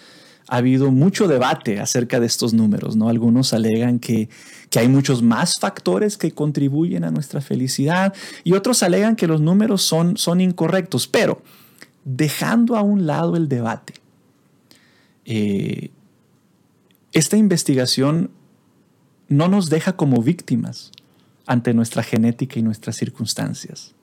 ha 0.48 0.58
habido 0.58 0.92
mucho 0.92 1.28
debate 1.28 1.80
acerca 1.80 2.20
de 2.20 2.26
estos 2.26 2.54
números, 2.54 2.96
¿no? 2.96 3.10
Algunos 3.10 3.54
alegan 3.54 4.00
que, 4.00 4.30
hay 4.76 4.88
muchos 4.88 5.22
más 5.22 5.60
factores 5.60 6.18
que 6.18 6.32
contribuyen 6.32 7.04
a 7.04 7.12
nuestra 7.12 7.42
felicidad 7.42 8.12
y 8.44 8.54
otros 8.54 8.82
alegan 8.82 9.16
que 9.16 9.28
los 9.28 9.40
números 9.40 9.84
son, 9.84 10.18
son 10.18 10.42
incorrectos, 10.42 11.08
pero 11.08 11.44
dejando 12.06 12.76
a 12.76 12.82
un 12.82 13.06
lado 13.06 13.36
el 13.36 13.48
debate, 13.48 13.94
eh, 15.26 15.92
esta 17.12 17.38
investigación 17.38 18.32
no 19.28 19.48
nos 19.48 19.70
deja 19.70 19.96
como 19.96 20.24
víctimas 20.24 20.92
ante 21.46 21.76
nuestra 21.76 22.02
genética 22.02 22.60
y 22.60 22.64
nuestras 22.64 22.96
circunstancias. 22.96 23.94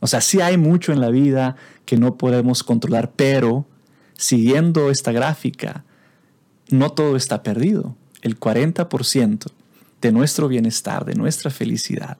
O 0.00 0.06
sea, 0.06 0.20
sí 0.20 0.40
hay 0.40 0.56
mucho 0.56 0.92
en 0.92 1.00
la 1.00 1.10
vida 1.10 1.56
que 1.86 1.96
no 1.96 2.16
podemos 2.18 2.62
controlar, 2.62 3.12
pero 3.14 3.66
siguiendo 4.16 4.90
esta 4.90 5.12
gráfica, 5.12 5.84
no 6.70 6.90
todo 6.90 7.16
está 7.16 7.42
perdido. 7.42 7.96
El 8.22 8.38
40% 8.38 9.50
de 10.00 10.12
nuestro 10.12 10.48
bienestar, 10.48 11.04
de 11.04 11.14
nuestra 11.14 11.50
felicidad, 11.50 12.18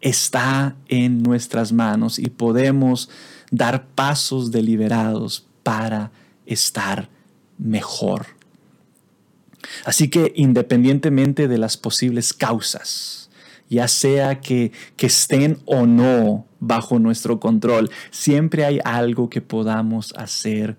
está 0.00 0.76
en 0.88 1.22
nuestras 1.22 1.72
manos 1.72 2.18
y 2.18 2.28
podemos 2.28 3.08
dar 3.50 3.86
pasos 3.86 4.50
deliberados 4.50 5.46
para 5.62 6.10
estar 6.46 7.08
mejor. 7.58 8.26
Así 9.84 10.08
que 10.08 10.32
independientemente 10.34 11.48
de 11.48 11.58
las 11.58 11.76
posibles 11.76 12.32
causas, 12.32 13.30
ya 13.68 13.88
sea 13.88 14.40
que, 14.40 14.72
que 14.96 15.06
estén 15.06 15.58
o 15.64 15.86
no 15.86 16.46
bajo 16.60 16.98
nuestro 16.98 17.40
control, 17.40 17.90
siempre 18.10 18.64
hay 18.64 18.80
algo 18.84 19.30
que 19.30 19.40
podamos 19.40 20.12
hacer 20.16 20.76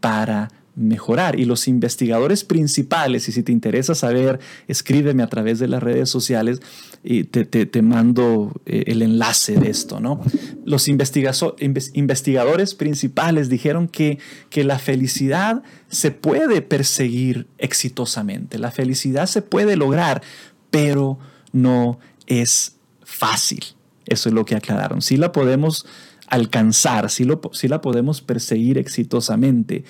para 0.00 0.50
mejorar. 0.76 1.38
Y 1.38 1.44
los 1.44 1.68
investigadores 1.68 2.44
principales, 2.44 3.28
y 3.28 3.32
si 3.32 3.42
te 3.42 3.52
interesa 3.52 3.94
saber, 3.94 4.40
escríbeme 4.66 5.22
a 5.22 5.26
través 5.26 5.58
de 5.58 5.68
las 5.68 5.82
redes 5.82 6.08
sociales 6.08 6.60
y 7.02 7.24
te, 7.24 7.82
mando 7.82 8.52
eh, 8.66 8.84
el 8.86 9.02
enlace 9.02 9.56
de 9.56 9.70
esto, 9.70 10.00
¿no? 10.00 10.20
Los 10.64 10.88
investigadores 10.88 12.74
principales 12.74 13.48
dijeron 13.48 13.88
que, 13.88 14.18
que 14.48 14.64
la 14.64 14.78
felicidad 14.78 15.62
se 15.88 16.10
puede 16.10 16.62
perseguir 16.62 17.46
exitosamente, 17.58 18.58
la 18.58 18.70
felicidad 18.70 19.26
se 19.26 19.42
puede 19.42 19.76
lograr, 19.76 20.22
pero 20.70 21.18
no 21.52 21.98
es 22.26 22.76
fácil. 23.02 23.64
Eso 24.06 24.28
es 24.28 24.34
lo 24.34 24.44
que 24.44 24.56
aclararon. 24.56 25.02
Sí 25.02 25.16
la 25.16 25.30
podemos 25.30 25.86
alcanzar, 26.30 27.10
sí, 27.10 27.24
lo, 27.24 27.40
la 27.62 27.80
podemos 27.80 28.22
perseguir 28.22 28.78
exitosamente, 28.78 29.84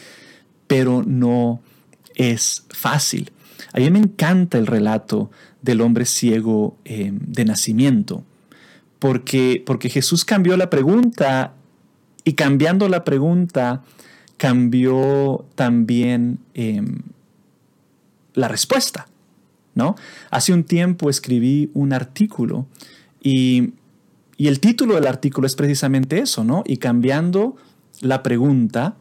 pero 0.66 1.02
no 1.06 1.60
es 2.14 2.64
fácil. 2.70 3.30
A 3.72 3.78
mí 3.78 3.90
me 3.90 3.98
encanta 3.98 4.58
el 4.58 4.66
relato 4.66 5.30
del 5.62 5.82
hombre 5.82 6.06
ciego 6.06 6.76
em, 6.84 7.18
de 7.20 7.44
nacimiento, 7.44 8.24
porque, 8.98 9.62
porque 9.64 9.90
Jesús 9.90 10.24
cambió 10.24 10.56
la 10.56 10.70
pregunta 10.70 11.54
y 12.24 12.32
cambiando 12.32 12.88
la 12.88 13.04
pregunta 13.04 13.82
cambió 14.36 15.44
también 15.54 16.38
em, 16.54 17.02
la 18.34 18.48
respuesta. 18.48 19.06
¿no? 19.74 19.94
Hace 20.30 20.52
un 20.52 20.64
tiempo 20.64 21.10
escribí 21.10 21.70
un 21.74 21.92
artículo 21.92 22.66
y 23.22 23.74
y 24.40 24.48
el 24.48 24.58
título 24.58 24.94
del 24.94 25.06
artículo 25.06 25.46
es 25.46 25.54
precisamente 25.54 26.18
eso, 26.18 26.42
¿no? 26.44 26.64
Y 26.66 26.78
cambiando 26.78 27.56
la 28.00 28.22
pregunta, 28.22 28.96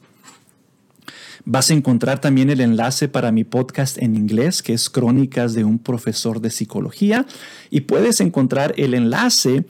Vas 1.45 1.71
a 1.71 1.73
encontrar 1.73 2.21
también 2.21 2.51
el 2.51 2.61
enlace 2.61 3.07
para 3.07 3.31
mi 3.31 3.43
podcast 3.43 3.97
en 3.97 4.15
inglés, 4.15 4.61
que 4.61 4.73
es 4.73 4.91
Crónicas 4.91 5.55
de 5.55 5.63
un 5.63 5.79
profesor 5.79 6.41
de 6.41 6.51
psicología. 6.51 7.25
Y 7.71 7.81
puedes 7.81 8.21
encontrar 8.21 8.75
el 8.77 8.93
enlace 8.93 9.65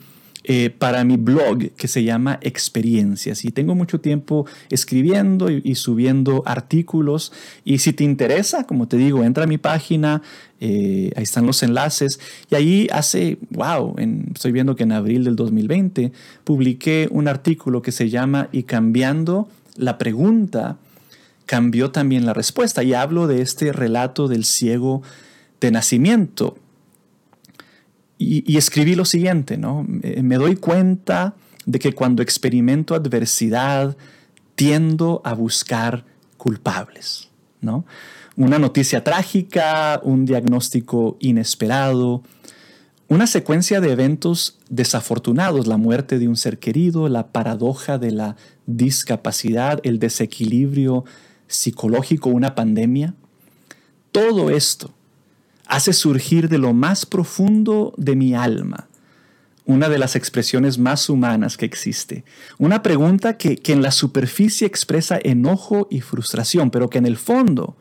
eh, 0.46 0.68
para 0.68 1.04
mi 1.04 1.16
blog 1.16 1.70
que 1.74 1.88
se 1.88 2.04
llama 2.04 2.38
Experiencias. 2.42 3.46
Y 3.46 3.50
tengo 3.50 3.74
mucho 3.74 4.00
tiempo 4.00 4.46
escribiendo 4.68 5.48
y, 5.50 5.74
subiendo 5.74 6.42
artículos. 6.44 7.32
Y 7.64 7.78
si 7.78 7.94
te 7.94 8.04
interesa, 8.04 8.64
como 8.64 8.86
te 8.86 8.98
digo, 8.98 9.24
entra 9.24 9.44
a 9.44 9.46
mi 9.46 9.56
página, 9.56 10.20
eh, 10.60 11.10
ahí 11.16 11.22
están 11.22 11.46
los 11.46 11.62
enlaces. 11.62 12.20
Y 12.50 12.56
ahí 12.56 12.88
hace, 12.92 13.38
wow, 13.52 13.96
estoy 14.34 14.52
viendo 14.52 14.76
que 14.76 14.82
en 14.82 14.92
abril 14.92 15.24
del 15.24 15.34
2020 15.34 16.12
publiqué 16.44 17.08
un 17.10 17.26
artículo 17.26 17.80
que 17.80 17.90
se 17.90 18.10
llama 18.10 18.50
Y 18.52 18.64
cambiando 18.64 19.48
la 19.76 19.96
pregunta, 19.96 20.76
cambió 21.46 21.90
también 21.90 22.26
la 22.26 22.34
respuesta. 22.34 22.82
Y 22.82 22.92
hablo 22.92 23.28
de 23.28 23.40
este 23.40 23.72
relato 23.72 24.28
del 24.28 24.44
ciego 24.44 25.00
de 25.62 25.70
nacimiento 25.70 26.58
y, 28.16 28.56
escribí 28.56 28.94
lo 28.94 29.04
siguiente, 29.04 29.58
¿no? 29.58 29.84
Me 29.88 30.36
doy 30.36 30.56
cuenta 30.56 31.34
de 31.66 31.78
que 31.78 31.92
cuando 31.92 32.22
experimento 32.22 32.94
adversidad 32.94 33.96
tiendo 34.54 35.20
a 35.24 35.34
buscar 35.34 36.04
culpables, 36.36 37.28
¿no? 37.60 37.84
Una 38.36 38.58
noticia 38.58 39.02
trágica, 39.02 40.00
un 40.04 40.24
diagnóstico 40.24 41.16
inesperado, 41.20 42.22
una 43.08 43.26
secuencia 43.26 43.80
de 43.80 43.92
eventos 43.92 44.58
desafortunados, 44.68 45.66
la 45.66 45.76
muerte 45.76 46.18
de 46.18 46.28
un 46.28 46.36
ser 46.36 46.58
querido, 46.58 47.08
la 47.08 47.28
paradoja 47.28 47.98
de 47.98 48.12
la 48.12 48.36
discapacidad, 48.66 49.80
el 49.82 49.98
desequilibrio 49.98 51.04
psicológico, 51.46 52.30
una 52.30 52.54
pandemia. 52.54 53.14
Todo 54.10 54.50
esto 54.50 54.93
hace 55.66 55.92
surgir 55.92 56.48
de 56.48 56.58
lo 56.58 56.72
más 56.72 57.06
profundo 57.06 57.94
de 57.96 58.16
mi 58.16 58.34
alma 58.34 58.88
una 59.66 59.88
de 59.88 59.98
las 59.98 60.14
expresiones 60.14 60.78
más 60.78 61.08
humanas 61.08 61.56
que 61.56 61.64
existe. 61.64 62.24
Una 62.58 62.82
pregunta 62.82 63.38
que, 63.38 63.60
en 63.66 63.82
la 63.82 63.90
superficie 63.90 64.66
expresa 64.66 65.18
enojo 65.22 65.88
y 65.90 66.00
frustración, 66.00 66.70
pero 66.70 66.90
que 66.90 66.98
en 66.98 67.06
el 67.06 67.16
fondo 67.16 67.76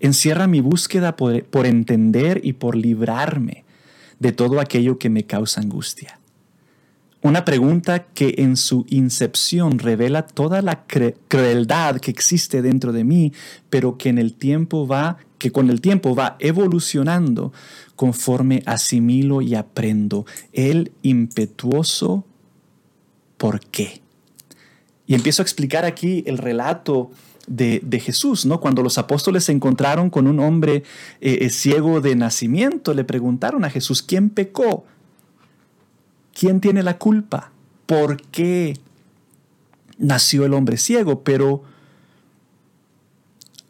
encierra 0.00 0.46
mi 0.46 0.60
búsqueda 0.60 1.16
por 1.16 1.66
entender 1.66 2.40
y 2.42 2.54
por 2.54 2.76
librarme 2.76 3.64
de 4.18 4.32
todo 4.32 4.60
aquello 4.60 4.98
que 4.98 5.10
me 5.10 5.24
causa 5.24 5.60
angustia. 5.60 6.17
Una 7.20 7.44
pregunta 7.44 8.04
que 8.06 8.36
en 8.38 8.56
su 8.56 8.86
incepción 8.88 9.78
revela 9.78 10.26
toda 10.26 10.62
la 10.62 10.84
crueldad 10.84 11.96
que 11.96 12.12
existe 12.12 12.62
dentro 12.62 12.92
de 12.92 13.02
mí, 13.02 13.32
pero 13.70 13.98
que 13.98 14.08
en 14.08 14.18
el 14.18 14.34
tiempo 14.34 14.86
va, 14.86 15.18
que 15.38 15.50
con 15.50 15.68
el 15.68 15.80
tiempo 15.80 16.14
va 16.14 16.36
evolucionando 16.38 17.52
conforme 17.96 18.62
asimilo 18.66 19.42
y 19.42 19.56
aprendo. 19.56 20.26
El 20.52 20.92
impetuoso 21.02 22.24
¿por 23.38 23.60
qué? 23.60 24.02
Y 25.06 25.14
empiezo 25.14 25.40
a 25.40 25.44
explicar 25.44 25.86
aquí 25.86 26.22
el 26.26 26.36
relato 26.36 27.10
de, 27.46 27.80
Jesús, 28.04 28.44
¿no? 28.44 28.60
Cuando 28.60 28.82
los 28.82 28.98
apóstoles 28.98 29.44
se 29.44 29.52
encontraron 29.52 30.10
con 30.10 30.26
un 30.26 30.38
hombre 30.38 30.82
eh, 31.22 31.38
eh, 31.40 31.48
ciego 31.48 32.02
de 32.02 32.14
nacimiento, 32.14 32.92
le 32.92 33.04
preguntaron 33.04 33.64
a 33.64 33.70
Jesús, 33.70 34.02
¿quién 34.02 34.28
pecó? 34.28 34.84
¿Quién 36.38 36.60
tiene 36.60 36.84
la 36.84 36.98
culpa? 36.98 37.50
¿Por 37.86 38.22
qué 38.22 38.78
nació 39.98 40.44
el 40.44 40.54
hombre 40.54 40.76
ciego? 40.76 41.24
Pero 41.24 41.64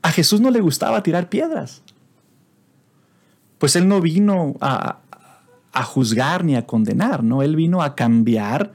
a 0.02 0.12
Jesús 0.12 0.42
no 0.42 0.50
le 0.50 0.60
gustaba 0.60 1.02
tirar 1.02 1.30
piedras. 1.30 1.80
Pues 3.56 3.74
él 3.74 3.88
no 3.88 4.02
vino 4.02 4.56
a, 4.60 4.98
a 5.72 5.82
juzgar 5.82 6.44
ni 6.44 6.56
a 6.56 6.66
condenar, 6.66 7.24
¿no? 7.24 7.42
Él 7.42 7.56
vino 7.56 7.82
a 7.82 7.94
cambiar 7.94 8.74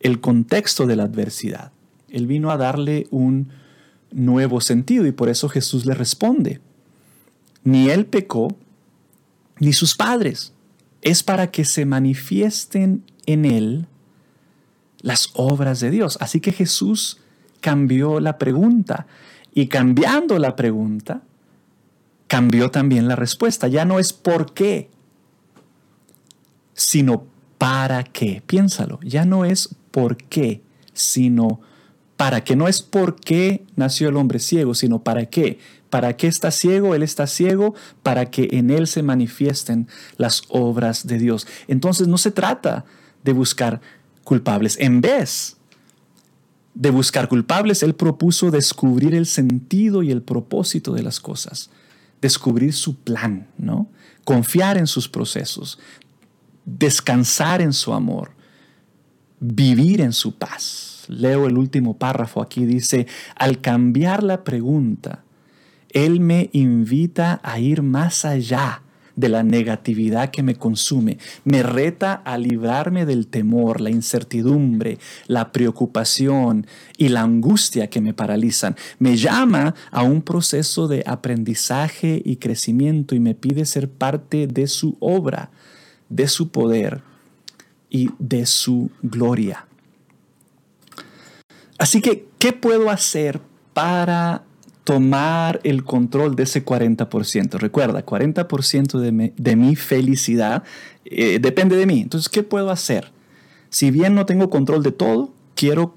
el 0.00 0.20
contexto 0.20 0.86
de 0.86 0.96
la 0.96 1.04
adversidad. 1.04 1.72
Él 2.10 2.26
vino 2.26 2.50
a 2.50 2.58
darle 2.58 3.06
un 3.10 3.48
nuevo 4.10 4.60
sentido 4.60 5.06
y 5.06 5.12
por 5.12 5.30
eso 5.30 5.48
Jesús 5.48 5.86
le 5.86 5.94
responde, 5.94 6.60
ni 7.64 7.88
él 7.88 8.04
pecó, 8.04 8.54
ni 9.58 9.72
sus 9.72 9.96
padres, 9.96 10.52
es 11.06 11.22
para 11.22 11.52
que 11.52 11.64
se 11.64 11.86
manifiesten 11.86 13.04
en 13.26 13.44
él 13.44 13.86
las 15.02 15.30
obras 15.34 15.78
de 15.78 15.92
Dios. 15.92 16.18
Así 16.20 16.40
que 16.40 16.50
Jesús 16.50 17.20
cambió 17.60 18.18
la 18.18 18.38
pregunta 18.38 19.06
y 19.54 19.68
cambiando 19.68 20.36
la 20.40 20.56
pregunta, 20.56 21.22
cambió 22.26 22.72
también 22.72 23.06
la 23.06 23.14
respuesta. 23.14 23.68
Ya 23.68 23.84
no 23.84 24.00
es 24.00 24.12
por 24.12 24.52
qué, 24.52 24.90
sino 26.74 27.24
para 27.56 28.02
qué. 28.02 28.42
Piénsalo, 28.44 28.98
ya 29.04 29.24
no 29.24 29.44
es 29.44 29.76
por 29.92 30.16
qué, 30.16 30.60
sino 30.92 31.60
para 32.16 32.44
qué. 32.44 32.56
No 32.56 32.68
es 32.68 32.82
por 32.82 33.16
qué 33.16 33.64
nació 33.76 34.08
el 34.08 34.16
hombre 34.16 34.38
ciego, 34.38 34.74
sino 34.74 35.02
para 35.02 35.26
qué. 35.26 35.58
¿Para 35.90 36.16
qué 36.16 36.26
está 36.26 36.50
ciego? 36.50 36.94
Él 36.94 37.02
está 37.02 37.26
ciego 37.26 37.74
para 38.02 38.30
que 38.30 38.48
en 38.52 38.70
él 38.70 38.86
se 38.86 39.02
manifiesten 39.02 39.88
las 40.16 40.42
obras 40.48 41.06
de 41.06 41.18
Dios. 41.18 41.46
Entonces 41.68 42.08
no 42.08 42.18
se 42.18 42.30
trata 42.30 42.84
de 43.22 43.32
buscar 43.32 43.80
culpables. 44.24 44.76
En 44.80 45.00
vez 45.00 45.56
de 46.74 46.90
buscar 46.90 47.28
culpables, 47.28 47.82
él 47.82 47.94
propuso 47.94 48.50
descubrir 48.50 49.14
el 49.14 49.26
sentido 49.26 50.02
y 50.02 50.10
el 50.10 50.22
propósito 50.22 50.92
de 50.92 51.02
las 51.02 51.20
cosas, 51.20 51.70
descubrir 52.20 52.74
su 52.74 52.96
plan, 52.96 53.48
¿no? 53.56 53.88
Confiar 54.24 54.76
en 54.76 54.86
sus 54.86 55.08
procesos, 55.08 55.78
descansar 56.64 57.62
en 57.62 57.72
su 57.72 57.94
amor, 57.94 58.32
vivir 59.40 60.02
en 60.02 60.12
su 60.12 60.34
paz. 60.34 60.95
Leo 61.08 61.46
el 61.46 61.58
último 61.58 61.96
párrafo 61.96 62.42
aquí, 62.42 62.64
dice, 62.64 63.06
al 63.34 63.60
cambiar 63.60 64.22
la 64.22 64.44
pregunta, 64.44 65.24
Él 65.90 66.20
me 66.20 66.50
invita 66.52 67.40
a 67.42 67.58
ir 67.58 67.82
más 67.82 68.24
allá 68.24 68.82
de 69.16 69.30
la 69.30 69.42
negatividad 69.42 70.30
que 70.30 70.42
me 70.42 70.54
consume. 70.54 71.18
Me 71.44 71.62
reta 71.62 72.12
a 72.12 72.38
librarme 72.38 73.06
del 73.06 73.26
temor, 73.26 73.80
la 73.80 73.90
incertidumbre, 73.90 74.98
la 75.26 75.50
preocupación 75.52 76.66
y 76.96 77.08
la 77.08 77.22
angustia 77.22 77.88
que 77.88 78.00
me 78.00 78.14
paralizan. 78.14 78.76
Me 78.98 79.16
llama 79.16 79.74
a 79.90 80.02
un 80.02 80.22
proceso 80.22 80.86
de 80.86 81.02
aprendizaje 81.06 82.22
y 82.24 82.36
crecimiento 82.36 83.14
y 83.14 83.20
me 83.20 83.34
pide 83.34 83.64
ser 83.64 83.90
parte 83.90 84.46
de 84.46 84.66
su 84.66 84.96
obra, 85.00 85.50
de 86.10 86.28
su 86.28 86.50
poder 86.50 87.02
y 87.88 88.10
de 88.18 88.44
su 88.46 88.90
gloria. 89.02 89.66
Así 91.78 92.00
que, 92.00 92.26
¿qué 92.38 92.52
puedo 92.52 92.90
hacer 92.90 93.40
para 93.72 94.42
tomar 94.86 95.58
el 95.64 95.82
control 95.82 96.36
de 96.36 96.44
ese 96.44 96.64
40%. 96.64 97.58
Recuerda, 97.58 98.06
40% 98.06 99.00
de, 99.00 99.32
de, 99.36 99.56
mi 99.56 99.74
felicidad 99.74 100.62
eh, 101.04 101.40
depende 101.40 101.76
de 101.76 101.86
mí. 101.86 102.02
Entonces, 102.02 102.28
¿qué 102.28 102.44
puedo 102.44 102.70
hacer? 102.70 103.10
Si 103.68 103.90
bien 103.90 104.14
no 104.14 104.26
tengo 104.26 104.48
control 104.48 104.84
de 104.84 104.92
todo, 104.92 105.34
quiero 105.56 105.96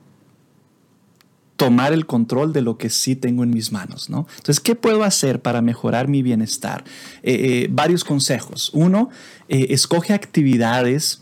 tomar 1.56 1.94
el 1.94 2.08
control 2.08 2.52
de 2.52 2.64
lo 2.64 2.80
que 2.80 2.90
sí 2.90 3.16
tengo 3.16 3.44
en 3.44 3.52
mis 3.52 3.72
manos, 3.72 4.10
¿no? 4.10 4.26
Entonces, 4.38 4.60
¿qué 4.60 4.74
puedo 4.74 5.04
hacer 5.04 5.40
para 5.40 5.62
mejorar 5.62 6.08
mi 6.08 6.24
bienestar? 6.24 6.84
Eh, 7.22 7.34
eh, 7.34 7.68
varios 7.70 8.04
consejos. 8.04 8.72
Uno, 8.74 9.10
escoge 9.50 10.14
actividades 10.14 11.22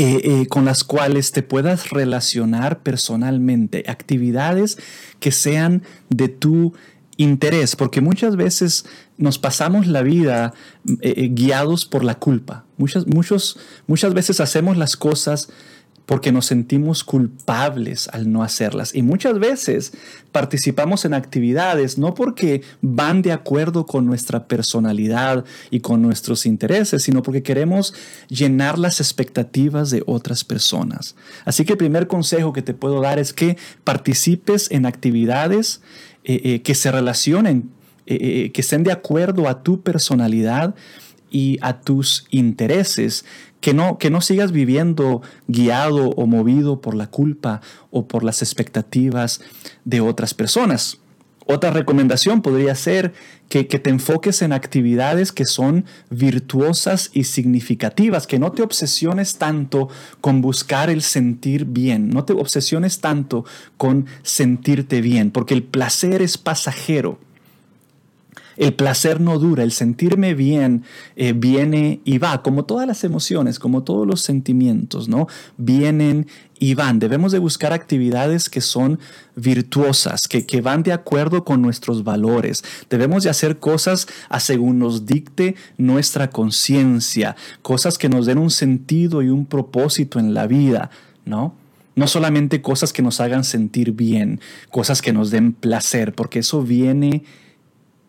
eh, 0.00 0.20
eh, 0.22 0.46
con 0.46 0.64
las 0.64 0.84
cuales 0.84 1.32
te 1.32 1.42
puedas 1.42 1.90
relacionar 1.90 2.84
personalmente, 2.84 3.82
actividades 3.88 4.78
que 5.18 5.32
sean 5.32 5.82
de 6.08 6.28
tu 6.28 6.72
interés, 7.16 7.74
porque 7.74 8.00
muchas 8.00 8.36
veces 8.36 8.84
nos 9.16 9.40
pasamos 9.40 9.88
la 9.88 10.02
vida 10.02 10.54
eh, 11.00 11.30
guiados 11.32 11.84
por 11.84 12.04
la 12.04 12.14
culpa. 12.14 12.64
Muchas, 12.76 13.08
muchos, 13.08 13.58
muchas 13.88 14.14
veces 14.14 14.38
hacemos 14.38 14.76
las 14.76 14.96
cosas 14.96 15.48
porque 16.08 16.32
nos 16.32 16.46
sentimos 16.46 17.04
culpables 17.04 18.08
al 18.14 18.32
no 18.32 18.42
hacerlas. 18.42 18.94
Y 18.94 19.02
muchas 19.02 19.38
veces 19.38 19.92
participamos 20.32 21.04
en 21.04 21.12
actividades 21.12 21.98
no 21.98 22.14
porque 22.14 22.62
van 22.80 23.20
de 23.20 23.30
acuerdo 23.30 23.84
con 23.84 24.06
nuestra 24.06 24.46
personalidad 24.46 25.44
y 25.70 25.80
con 25.80 26.00
nuestros 26.00 26.46
intereses, 26.46 27.02
sino 27.02 27.22
porque 27.22 27.42
queremos 27.42 27.92
llenar 28.30 28.78
las 28.78 29.00
expectativas 29.00 29.90
de 29.90 30.02
otras 30.06 30.44
personas. 30.44 31.14
Así 31.44 31.66
que 31.66 31.72
el 31.72 31.78
primer 31.78 32.06
consejo 32.06 32.54
que 32.54 32.62
te 32.62 32.72
puedo 32.72 33.02
dar 33.02 33.18
es 33.18 33.34
que 33.34 33.58
participes 33.84 34.70
en 34.70 34.86
actividades 34.86 35.82
eh, 36.24 36.40
eh, 36.42 36.62
que 36.62 36.74
se 36.74 36.90
relacionen, 36.90 37.68
eh, 38.06 38.50
que 38.52 38.62
estén 38.62 38.82
de 38.82 38.92
acuerdo 38.92 39.46
a 39.46 39.62
tu 39.62 39.82
personalidad 39.82 40.74
y 41.30 41.58
a 41.60 41.80
tus 41.80 42.24
intereses 42.30 43.26
que 43.60 43.74
no, 43.74 43.98
que 43.98 44.10
no 44.10 44.20
sigas 44.20 44.52
viviendo 44.52 45.22
guiado 45.46 46.10
o 46.10 46.26
movido 46.26 46.80
por 46.80 46.94
la 46.94 47.08
culpa 47.08 47.60
o 47.90 48.06
por 48.06 48.24
las 48.24 48.42
expectativas 48.42 49.40
de 49.84 50.00
otras 50.00 50.34
personas. 50.34 50.98
Otra 51.50 51.70
recomendación 51.70 52.42
podría 52.42 52.74
ser 52.74 53.14
que, 53.48 53.68
que, 53.68 53.78
te 53.78 53.88
enfoques 53.88 54.42
en 54.42 54.52
actividades 54.52 55.32
que 55.32 55.46
son 55.46 55.86
virtuosas 56.10 57.08
y 57.14 57.24
significativas, 57.24 58.26
que 58.26 58.38
no 58.38 58.52
te 58.52 58.60
obsesiones 58.60 59.38
tanto 59.38 59.88
con 60.20 60.42
buscar 60.42 60.90
el 60.90 61.00
sentir 61.00 61.64
bien, 61.64 62.10
no 62.10 62.26
te 62.26 62.34
obsesiones 62.34 63.00
tanto 63.00 63.46
con 63.78 64.04
sentirte 64.22 65.00
bien, 65.00 65.30
porque 65.30 65.54
el 65.54 65.62
placer 65.62 66.20
es 66.20 66.36
pasajero. 66.36 67.18
El 68.58 68.74
placer 68.74 69.20
no 69.20 69.38
dura, 69.38 69.62
el 69.62 69.70
sentirme 69.70 70.34
bien 70.34 70.82
eh, 71.14 71.32
viene 71.32 72.00
y 72.04 72.18
va, 72.18 72.42
como 72.42 72.64
todas 72.64 72.88
las 72.88 73.04
emociones, 73.04 73.60
como 73.60 73.84
todos 73.84 74.04
los 74.04 74.20
sentimientos, 74.20 75.08
¿no? 75.08 75.28
Vienen 75.56 76.26
y 76.58 76.74
van. 76.74 76.98
Debemos 76.98 77.30
de 77.30 77.38
buscar 77.38 77.72
actividades 77.72 78.50
que 78.50 78.60
son 78.60 78.98
virtuosas, 79.36 80.26
que, 80.26 80.44
que 80.44 80.60
van 80.60 80.82
de 80.82 80.92
acuerdo 80.92 81.44
con 81.44 81.62
nuestros 81.62 82.02
valores. 82.02 82.64
Debemos 82.90 83.22
de 83.22 83.30
hacer 83.30 83.58
cosas 83.58 84.08
a 84.28 84.40
según 84.40 84.80
nos 84.80 85.06
dicte 85.06 85.54
nuestra 85.76 86.28
conciencia, 86.30 87.36
cosas 87.62 87.96
que 87.96 88.08
nos 88.08 88.26
den 88.26 88.38
un 88.38 88.50
sentido 88.50 89.22
y 89.22 89.28
un 89.28 89.46
propósito 89.46 90.18
en 90.18 90.34
la 90.34 90.48
vida, 90.48 90.90
¿no? 91.24 91.54
No 91.94 92.08
solamente 92.08 92.60
cosas 92.60 92.92
que 92.92 93.02
nos 93.02 93.20
hagan 93.20 93.44
sentir 93.44 93.92
bien, 93.92 94.40
cosas 94.70 95.00
que 95.00 95.12
nos 95.12 95.30
den 95.30 95.52
placer, 95.52 96.12
porque 96.12 96.40
eso 96.40 96.62
viene 96.62 97.22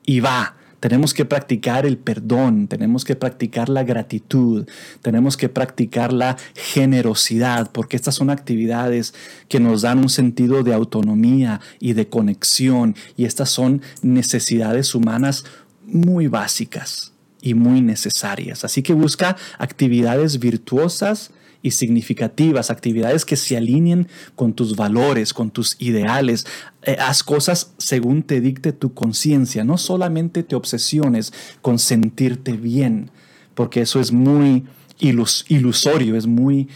y 0.09 0.21
va. 0.21 0.55
Tenemos 0.79 1.13
que 1.13 1.23
practicar 1.23 1.85
el 1.85 1.99
perdón, 1.99 2.67
tenemos 2.67 3.05
que 3.05 3.15
practicar 3.15 3.69
la 3.69 3.83
gratitud, 3.83 4.67
tenemos 5.03 5.37
que 5.37 5.49
practicar 5.49 6.11
la 6.11 6.35
generosidad, 6.55 7.71
porque 7.71 7.95
estas 7.95 8.15
son 8.15 8.31
actividades 8.31 9.13
que 9.49 9.59
nos 9.59 9.83
dan 9.83 9.99
un 9.99 10.09
sentido 10.09 10.63
de 10.63 10.73
autonomía 10.73 11.61
y 11.79 11.93
de 11.93 12.07
conexión, 12.07 12.95
y 13.17 13.25
estas 13.25 13.51
son 13.51 13.83
necesidades 14.01 14.95
humanas 14.95 15.45
muy 15.85 16.25
básicas 16.27 17.11
y 17.39 17.53
muy 17.53 17.81
necesarias. 17.81 18.65
Así 18.65 18.81
que 18.81 18.93
busca 18.93 19.35
actividades 19.59 20.39
virtuosas 20.39 21.29
y 21.61 21.71
significativas, 21.71 22.71
actividades 22.71 23.25
que 23.25 23.35
se 23.35 23.57
alineen 23.57 24.07
con 24.35 24.53
tus 24.53 24.75
valores, 24.75 25.33
con 25.33 25.51
tus 25.51 25.75
ideales. 25.79 26.45
Eh, 26.83 26.95
haz 26.99 27.23
cosas 27.23 27.73
según 27.77 28.23
te 28.23 28.41
dicte 28.41 28.71
tu 28.71 28.93
conciencia, 28.93 29.63
no 29.63 29.77
solamente 29.77 30.43
te 30.43 30.55
obsesiones 30.55 31.33
con 31.61 31.79
sentirte 31.79 32.53
bien, 32.53 33.11
porque 33.55 33.81
eso 33.81 33.99
es 33.99 34.11
muy 34.11 34.65
ilusorio, 34.99 36.15
es 36.15 36.27
muy 36.27 36.67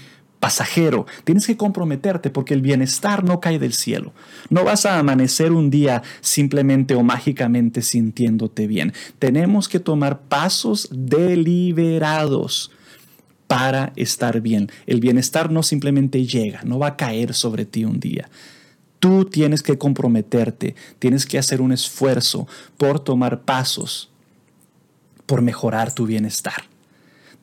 pasajero. 0.43 1.05
Tienes 1.23 1.47
que 1.47 1.55
comprometerte 1.55 2.29
porque 2.29 2.53
el 2.53 2.61
bienestar 2.61 3.23
no 3.23 3.39
cae 3.39 3.59
del 3.59 3.71
cielo. 3.71 4.11
No 4.49 4.65
vas 4.65 4.85
a 4.85 4.99
amanecer 4.99 5.53
un 5.53 5.69
día 5.69 6.03
simplemente 6.19 6.95
o 6.95 7.03
mágicamente 7.03 7.81
sintiéndote 7.81 8.67
bien. 8.67 8.91
Tenemos 9.19 9.69
que 9.69 9.79
tomar 9.79 10.23
pasos 10.23 10.89
deliberados 10.91 12.71
para 13.47 13.93
estar 13.95 14.41
bien. 14.41 14.71
El 14.87 14.99
bienestar 14.99 15.51
no 15.51 15.63
simplemente 15.63 16.25
llega, 16.25 16.61
no 16.63 16.79
va 16.79 16.87
a 16.87 16.97
caer 16.97 17.33
sobre 17.33 17.65
ti 17.65 17.85
un 17.85 17.99
día. 17.99 18.29
Tú 18.99 19.25
tienes 19.25 19.61
que 19.61 19.77
comprometerte, 19.77 20.75
tienes 20.99 21.25
que 21.25 21.37
hacer 21.37 21.61
un 21.61 21.71
esfuerzo 21.71 22.47
por 22.77 22.99
tomar 22.99 23.41
pasos, 23.41 24.09
por 25.25 25.41
mejorar 25.41 25.93
tu 25.93 26.05
bienestar 26.05 26.63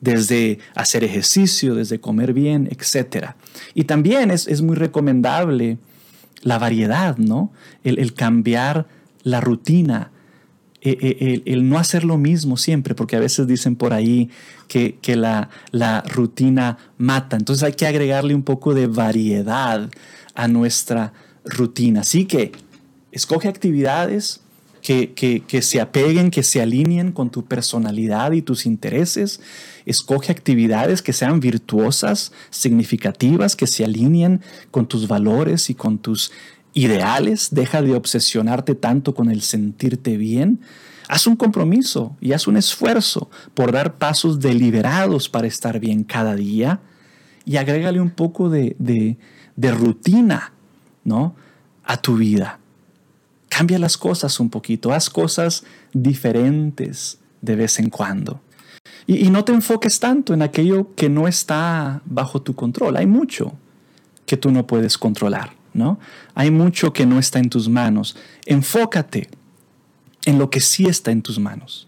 desde 0.01 0.57
hacer 0.73 1.03
ejercicio, 1.03 1.75
desde 1.75 2.01
comer 2.01 2.33
bien, 2.33 2.67
etc. 2.71 3.35
Y 3.75 3.85
también 3.85 4.31
es, 4.31 4.61
muy 4.61 4.75
recomendable 4.75 5.77
la 6.41 6.57
variedad, 6.57 7.17
¿no? 7.17 7.53
El, 7.83 8.13
cambiar 8.13 8.87
la 9.23 9.39
rutina, 9.39 10.11
e, 10.83 11.43
e, 11.45 11.51
el, 11.51 11.69
no 11.69 11.77
hacer 11.77 12.03
lo 12.03 12.17
mismo 12.17 12.57
siempre, 12.57 12.95
porque 12.95 13.15
a 13.15 13.19
veces 13.19 13.45
dicen 13.45 13.75
por 13.75 13.93
ahí 13.93 14.29
que, 14.67 14.97
la, 15.15 15.49
rutina 16.07 16.77
mata. 16.97 17.37
Entonces 17.37 17.63
hay 17.63 17.73
que 17.73 17.85
agregarle 17.85 18.33
un 18.33 18.43
poco 18.43 18.73
de 18.73 18.87
variedad 18.87 19.89
a 20.33 20.47
nuestra 20.47 21.13
rutina. 21.45 22.01
Así 22.01 22.25
que 22.25 22.51
escoge 23.11 23.47
actividades 23.47 24.41
que, 24.81 25.13
que, 25.13 25.41
que 25.41 25.61
se 25.61 25.79
apeguen, 25.79 26.31
que 26.31 26.41
se 26.41 26.61
alineen 26.61 27.11
con 27.11 27.29
tu 27.29 27.45
personalidad 27.45 28.31
y 28.31 28.41
tus 28.41 28.65
intereses. 28.65 29.39
Escoge 29.85 30.31
actividades 30.31 31.03
que 31.03 31.13
sean 31.13 31.39
virtuosas, 31.39 32.31
significativas, 32.49 33.55
que 33.55 33.67
se 33.67 33.85
alineen 33.85 34.41
con 34.71 34.87
tus 34.87 35.07
valores 35.07 35.69
y 35.69 35.75
con 35.75 35.99
tus 35.99 36.31
ideales, 36.73 37.49
deja 37.51 37.81
de 37.81 37.95
obsesionarte 37.95 38.75
tanto 38.75 39.13
con 39.13 39.29
el 39.29 39.41
sentirte 39.41 40.17
bien. 40.17 40.61
Haz 41.07 41.27
un 41.27 41.35
compromiso 41.35 42.15
y 42.21 42.31
haz 42.31 42.47
un 42.47 42.57
esfuerzo 42.57 43.29
por 43.53 43.71
dar 43.71 43.97
pasos 43.97 44.39
deliberados 44.39 45.27
para 45.27 45.47
estar 45.47 45.79
bien 45.79 46.03
cada 46.03 46.35
día 46.35 46.79
y 47.45 47.57
agrégale 47.57 47.99
un 47.99 48.11
poco 48.11 48.49
de, 48.49 48.75
de, 48.79 49.71
rutina 49.71 50.53
¿no? 51.03 51.35
a 51.83 51.97
tu 51.97 52.15
vida. 52.15 52.59
Cambia 53.49 53.77
las 53.77 53.97
cosas 53.97 54.39
un 54.39 54.49
poquito, 54.49 54.93
haz 54.93 55.09
cosas 55.09 55.65
diferentes 55.91 57.19
de 57.41 57.55
vez 57.55 57.79
en 57.79 57.89
cuando. 57.89 58.41
Y, 59.05 59.25
y, 59.25 59.29
no 59.29 59.43
te 59.43 59.51
enfoques 59.51 59.99
tanto 59.99 60.33
en 60.33 60.41
aquello 60.41 60.95
que 60.95 61.09
no 61.09 61.27
está 61.27 62.01
bajo 62.05 62.41
tu 62.41 62.55
control. 62.55 62.95
Hay 62.97 63.05
mucho 63.05 63.53
que 64.25 64.37
tú 64.37 64.51
no 64.51 64.65
puedes 64.65 64.97
controlar. 64.97 65.60
¿No? 65.73 65.99
Hay 66.35 66.51
mucho 66.51 66.93
que 66.93 67.05
no 67.05 67.19
está 67.19 67.39
en 67.39 67.49
tus 67.49 67.69
manos. 67.69 68.15
Enfócate 68.45 69.29
en 70.25 70.37
lo 70.37 70.49
que 70.49 70.59
sí 70.59 70.85
está 70.85 71.11
en 71.11 71.21
tus 71.21 71.39
manos, 71.39 71.87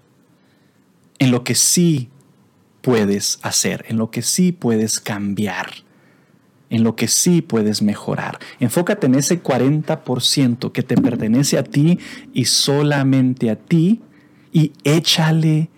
en 1.20 1.32
lo 1.32 1.44
que 1.44 1.56
sí 1.56 2.10
puedes 2.82 3.40
hacer, 3.42 3.86
en 3.88 3.98
lo 3.98 4.12
que 4.12 4.22
sí 4.22 4.52
puedes 4.52 5.00
cambiar, 5.00 5.68
en 6.70 6.84
lo 6.84 6.96
que 6.96 7.08
sí 7.08 7.42
puedes 7.42 7.82
mejorar. 7.82 8.40
Enfócate 8.60 9.08
en 9.08 9.16
ese 9.16 9.42
40% 9.42 10.72
que 10.72 10.84
te 10.84 10.96
pertenece 10.96 11.58
a 11.58 11.64
ti 11.64 12.00
y 12.34 12.46
solamente 12.46 13.50
a 13.50 13.56
ti 13.56 14.02
y 14.52 14.74
échale 14.84 15.70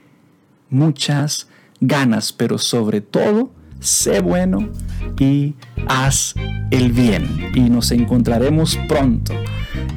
muchas 0.69 1.47
ganas, 1.79 2.33
pero 2.33 2.57
sobre 2.57 3.01
todo, 3.01 3.51
sé 3.86 4.19
bueno 4.19 4.69
y 5.19 5.54
haz 5.88 6.36
el 6.71 6.91
bien. 6.91 7.52
Y 7.54 7.62
nos 7.62 7.91
encontraremos 7.91 8.78
pronto 8.88 9.34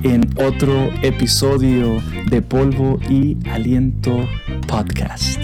en 0.03 0.29
otro 0.37 0.91
episodio 1.03 2.01
de 2.31 2.43
Polvo 2.43 3.01
y 3.09 3.37
Aliento 3.49 4.29
Podcast. 4.67 5.41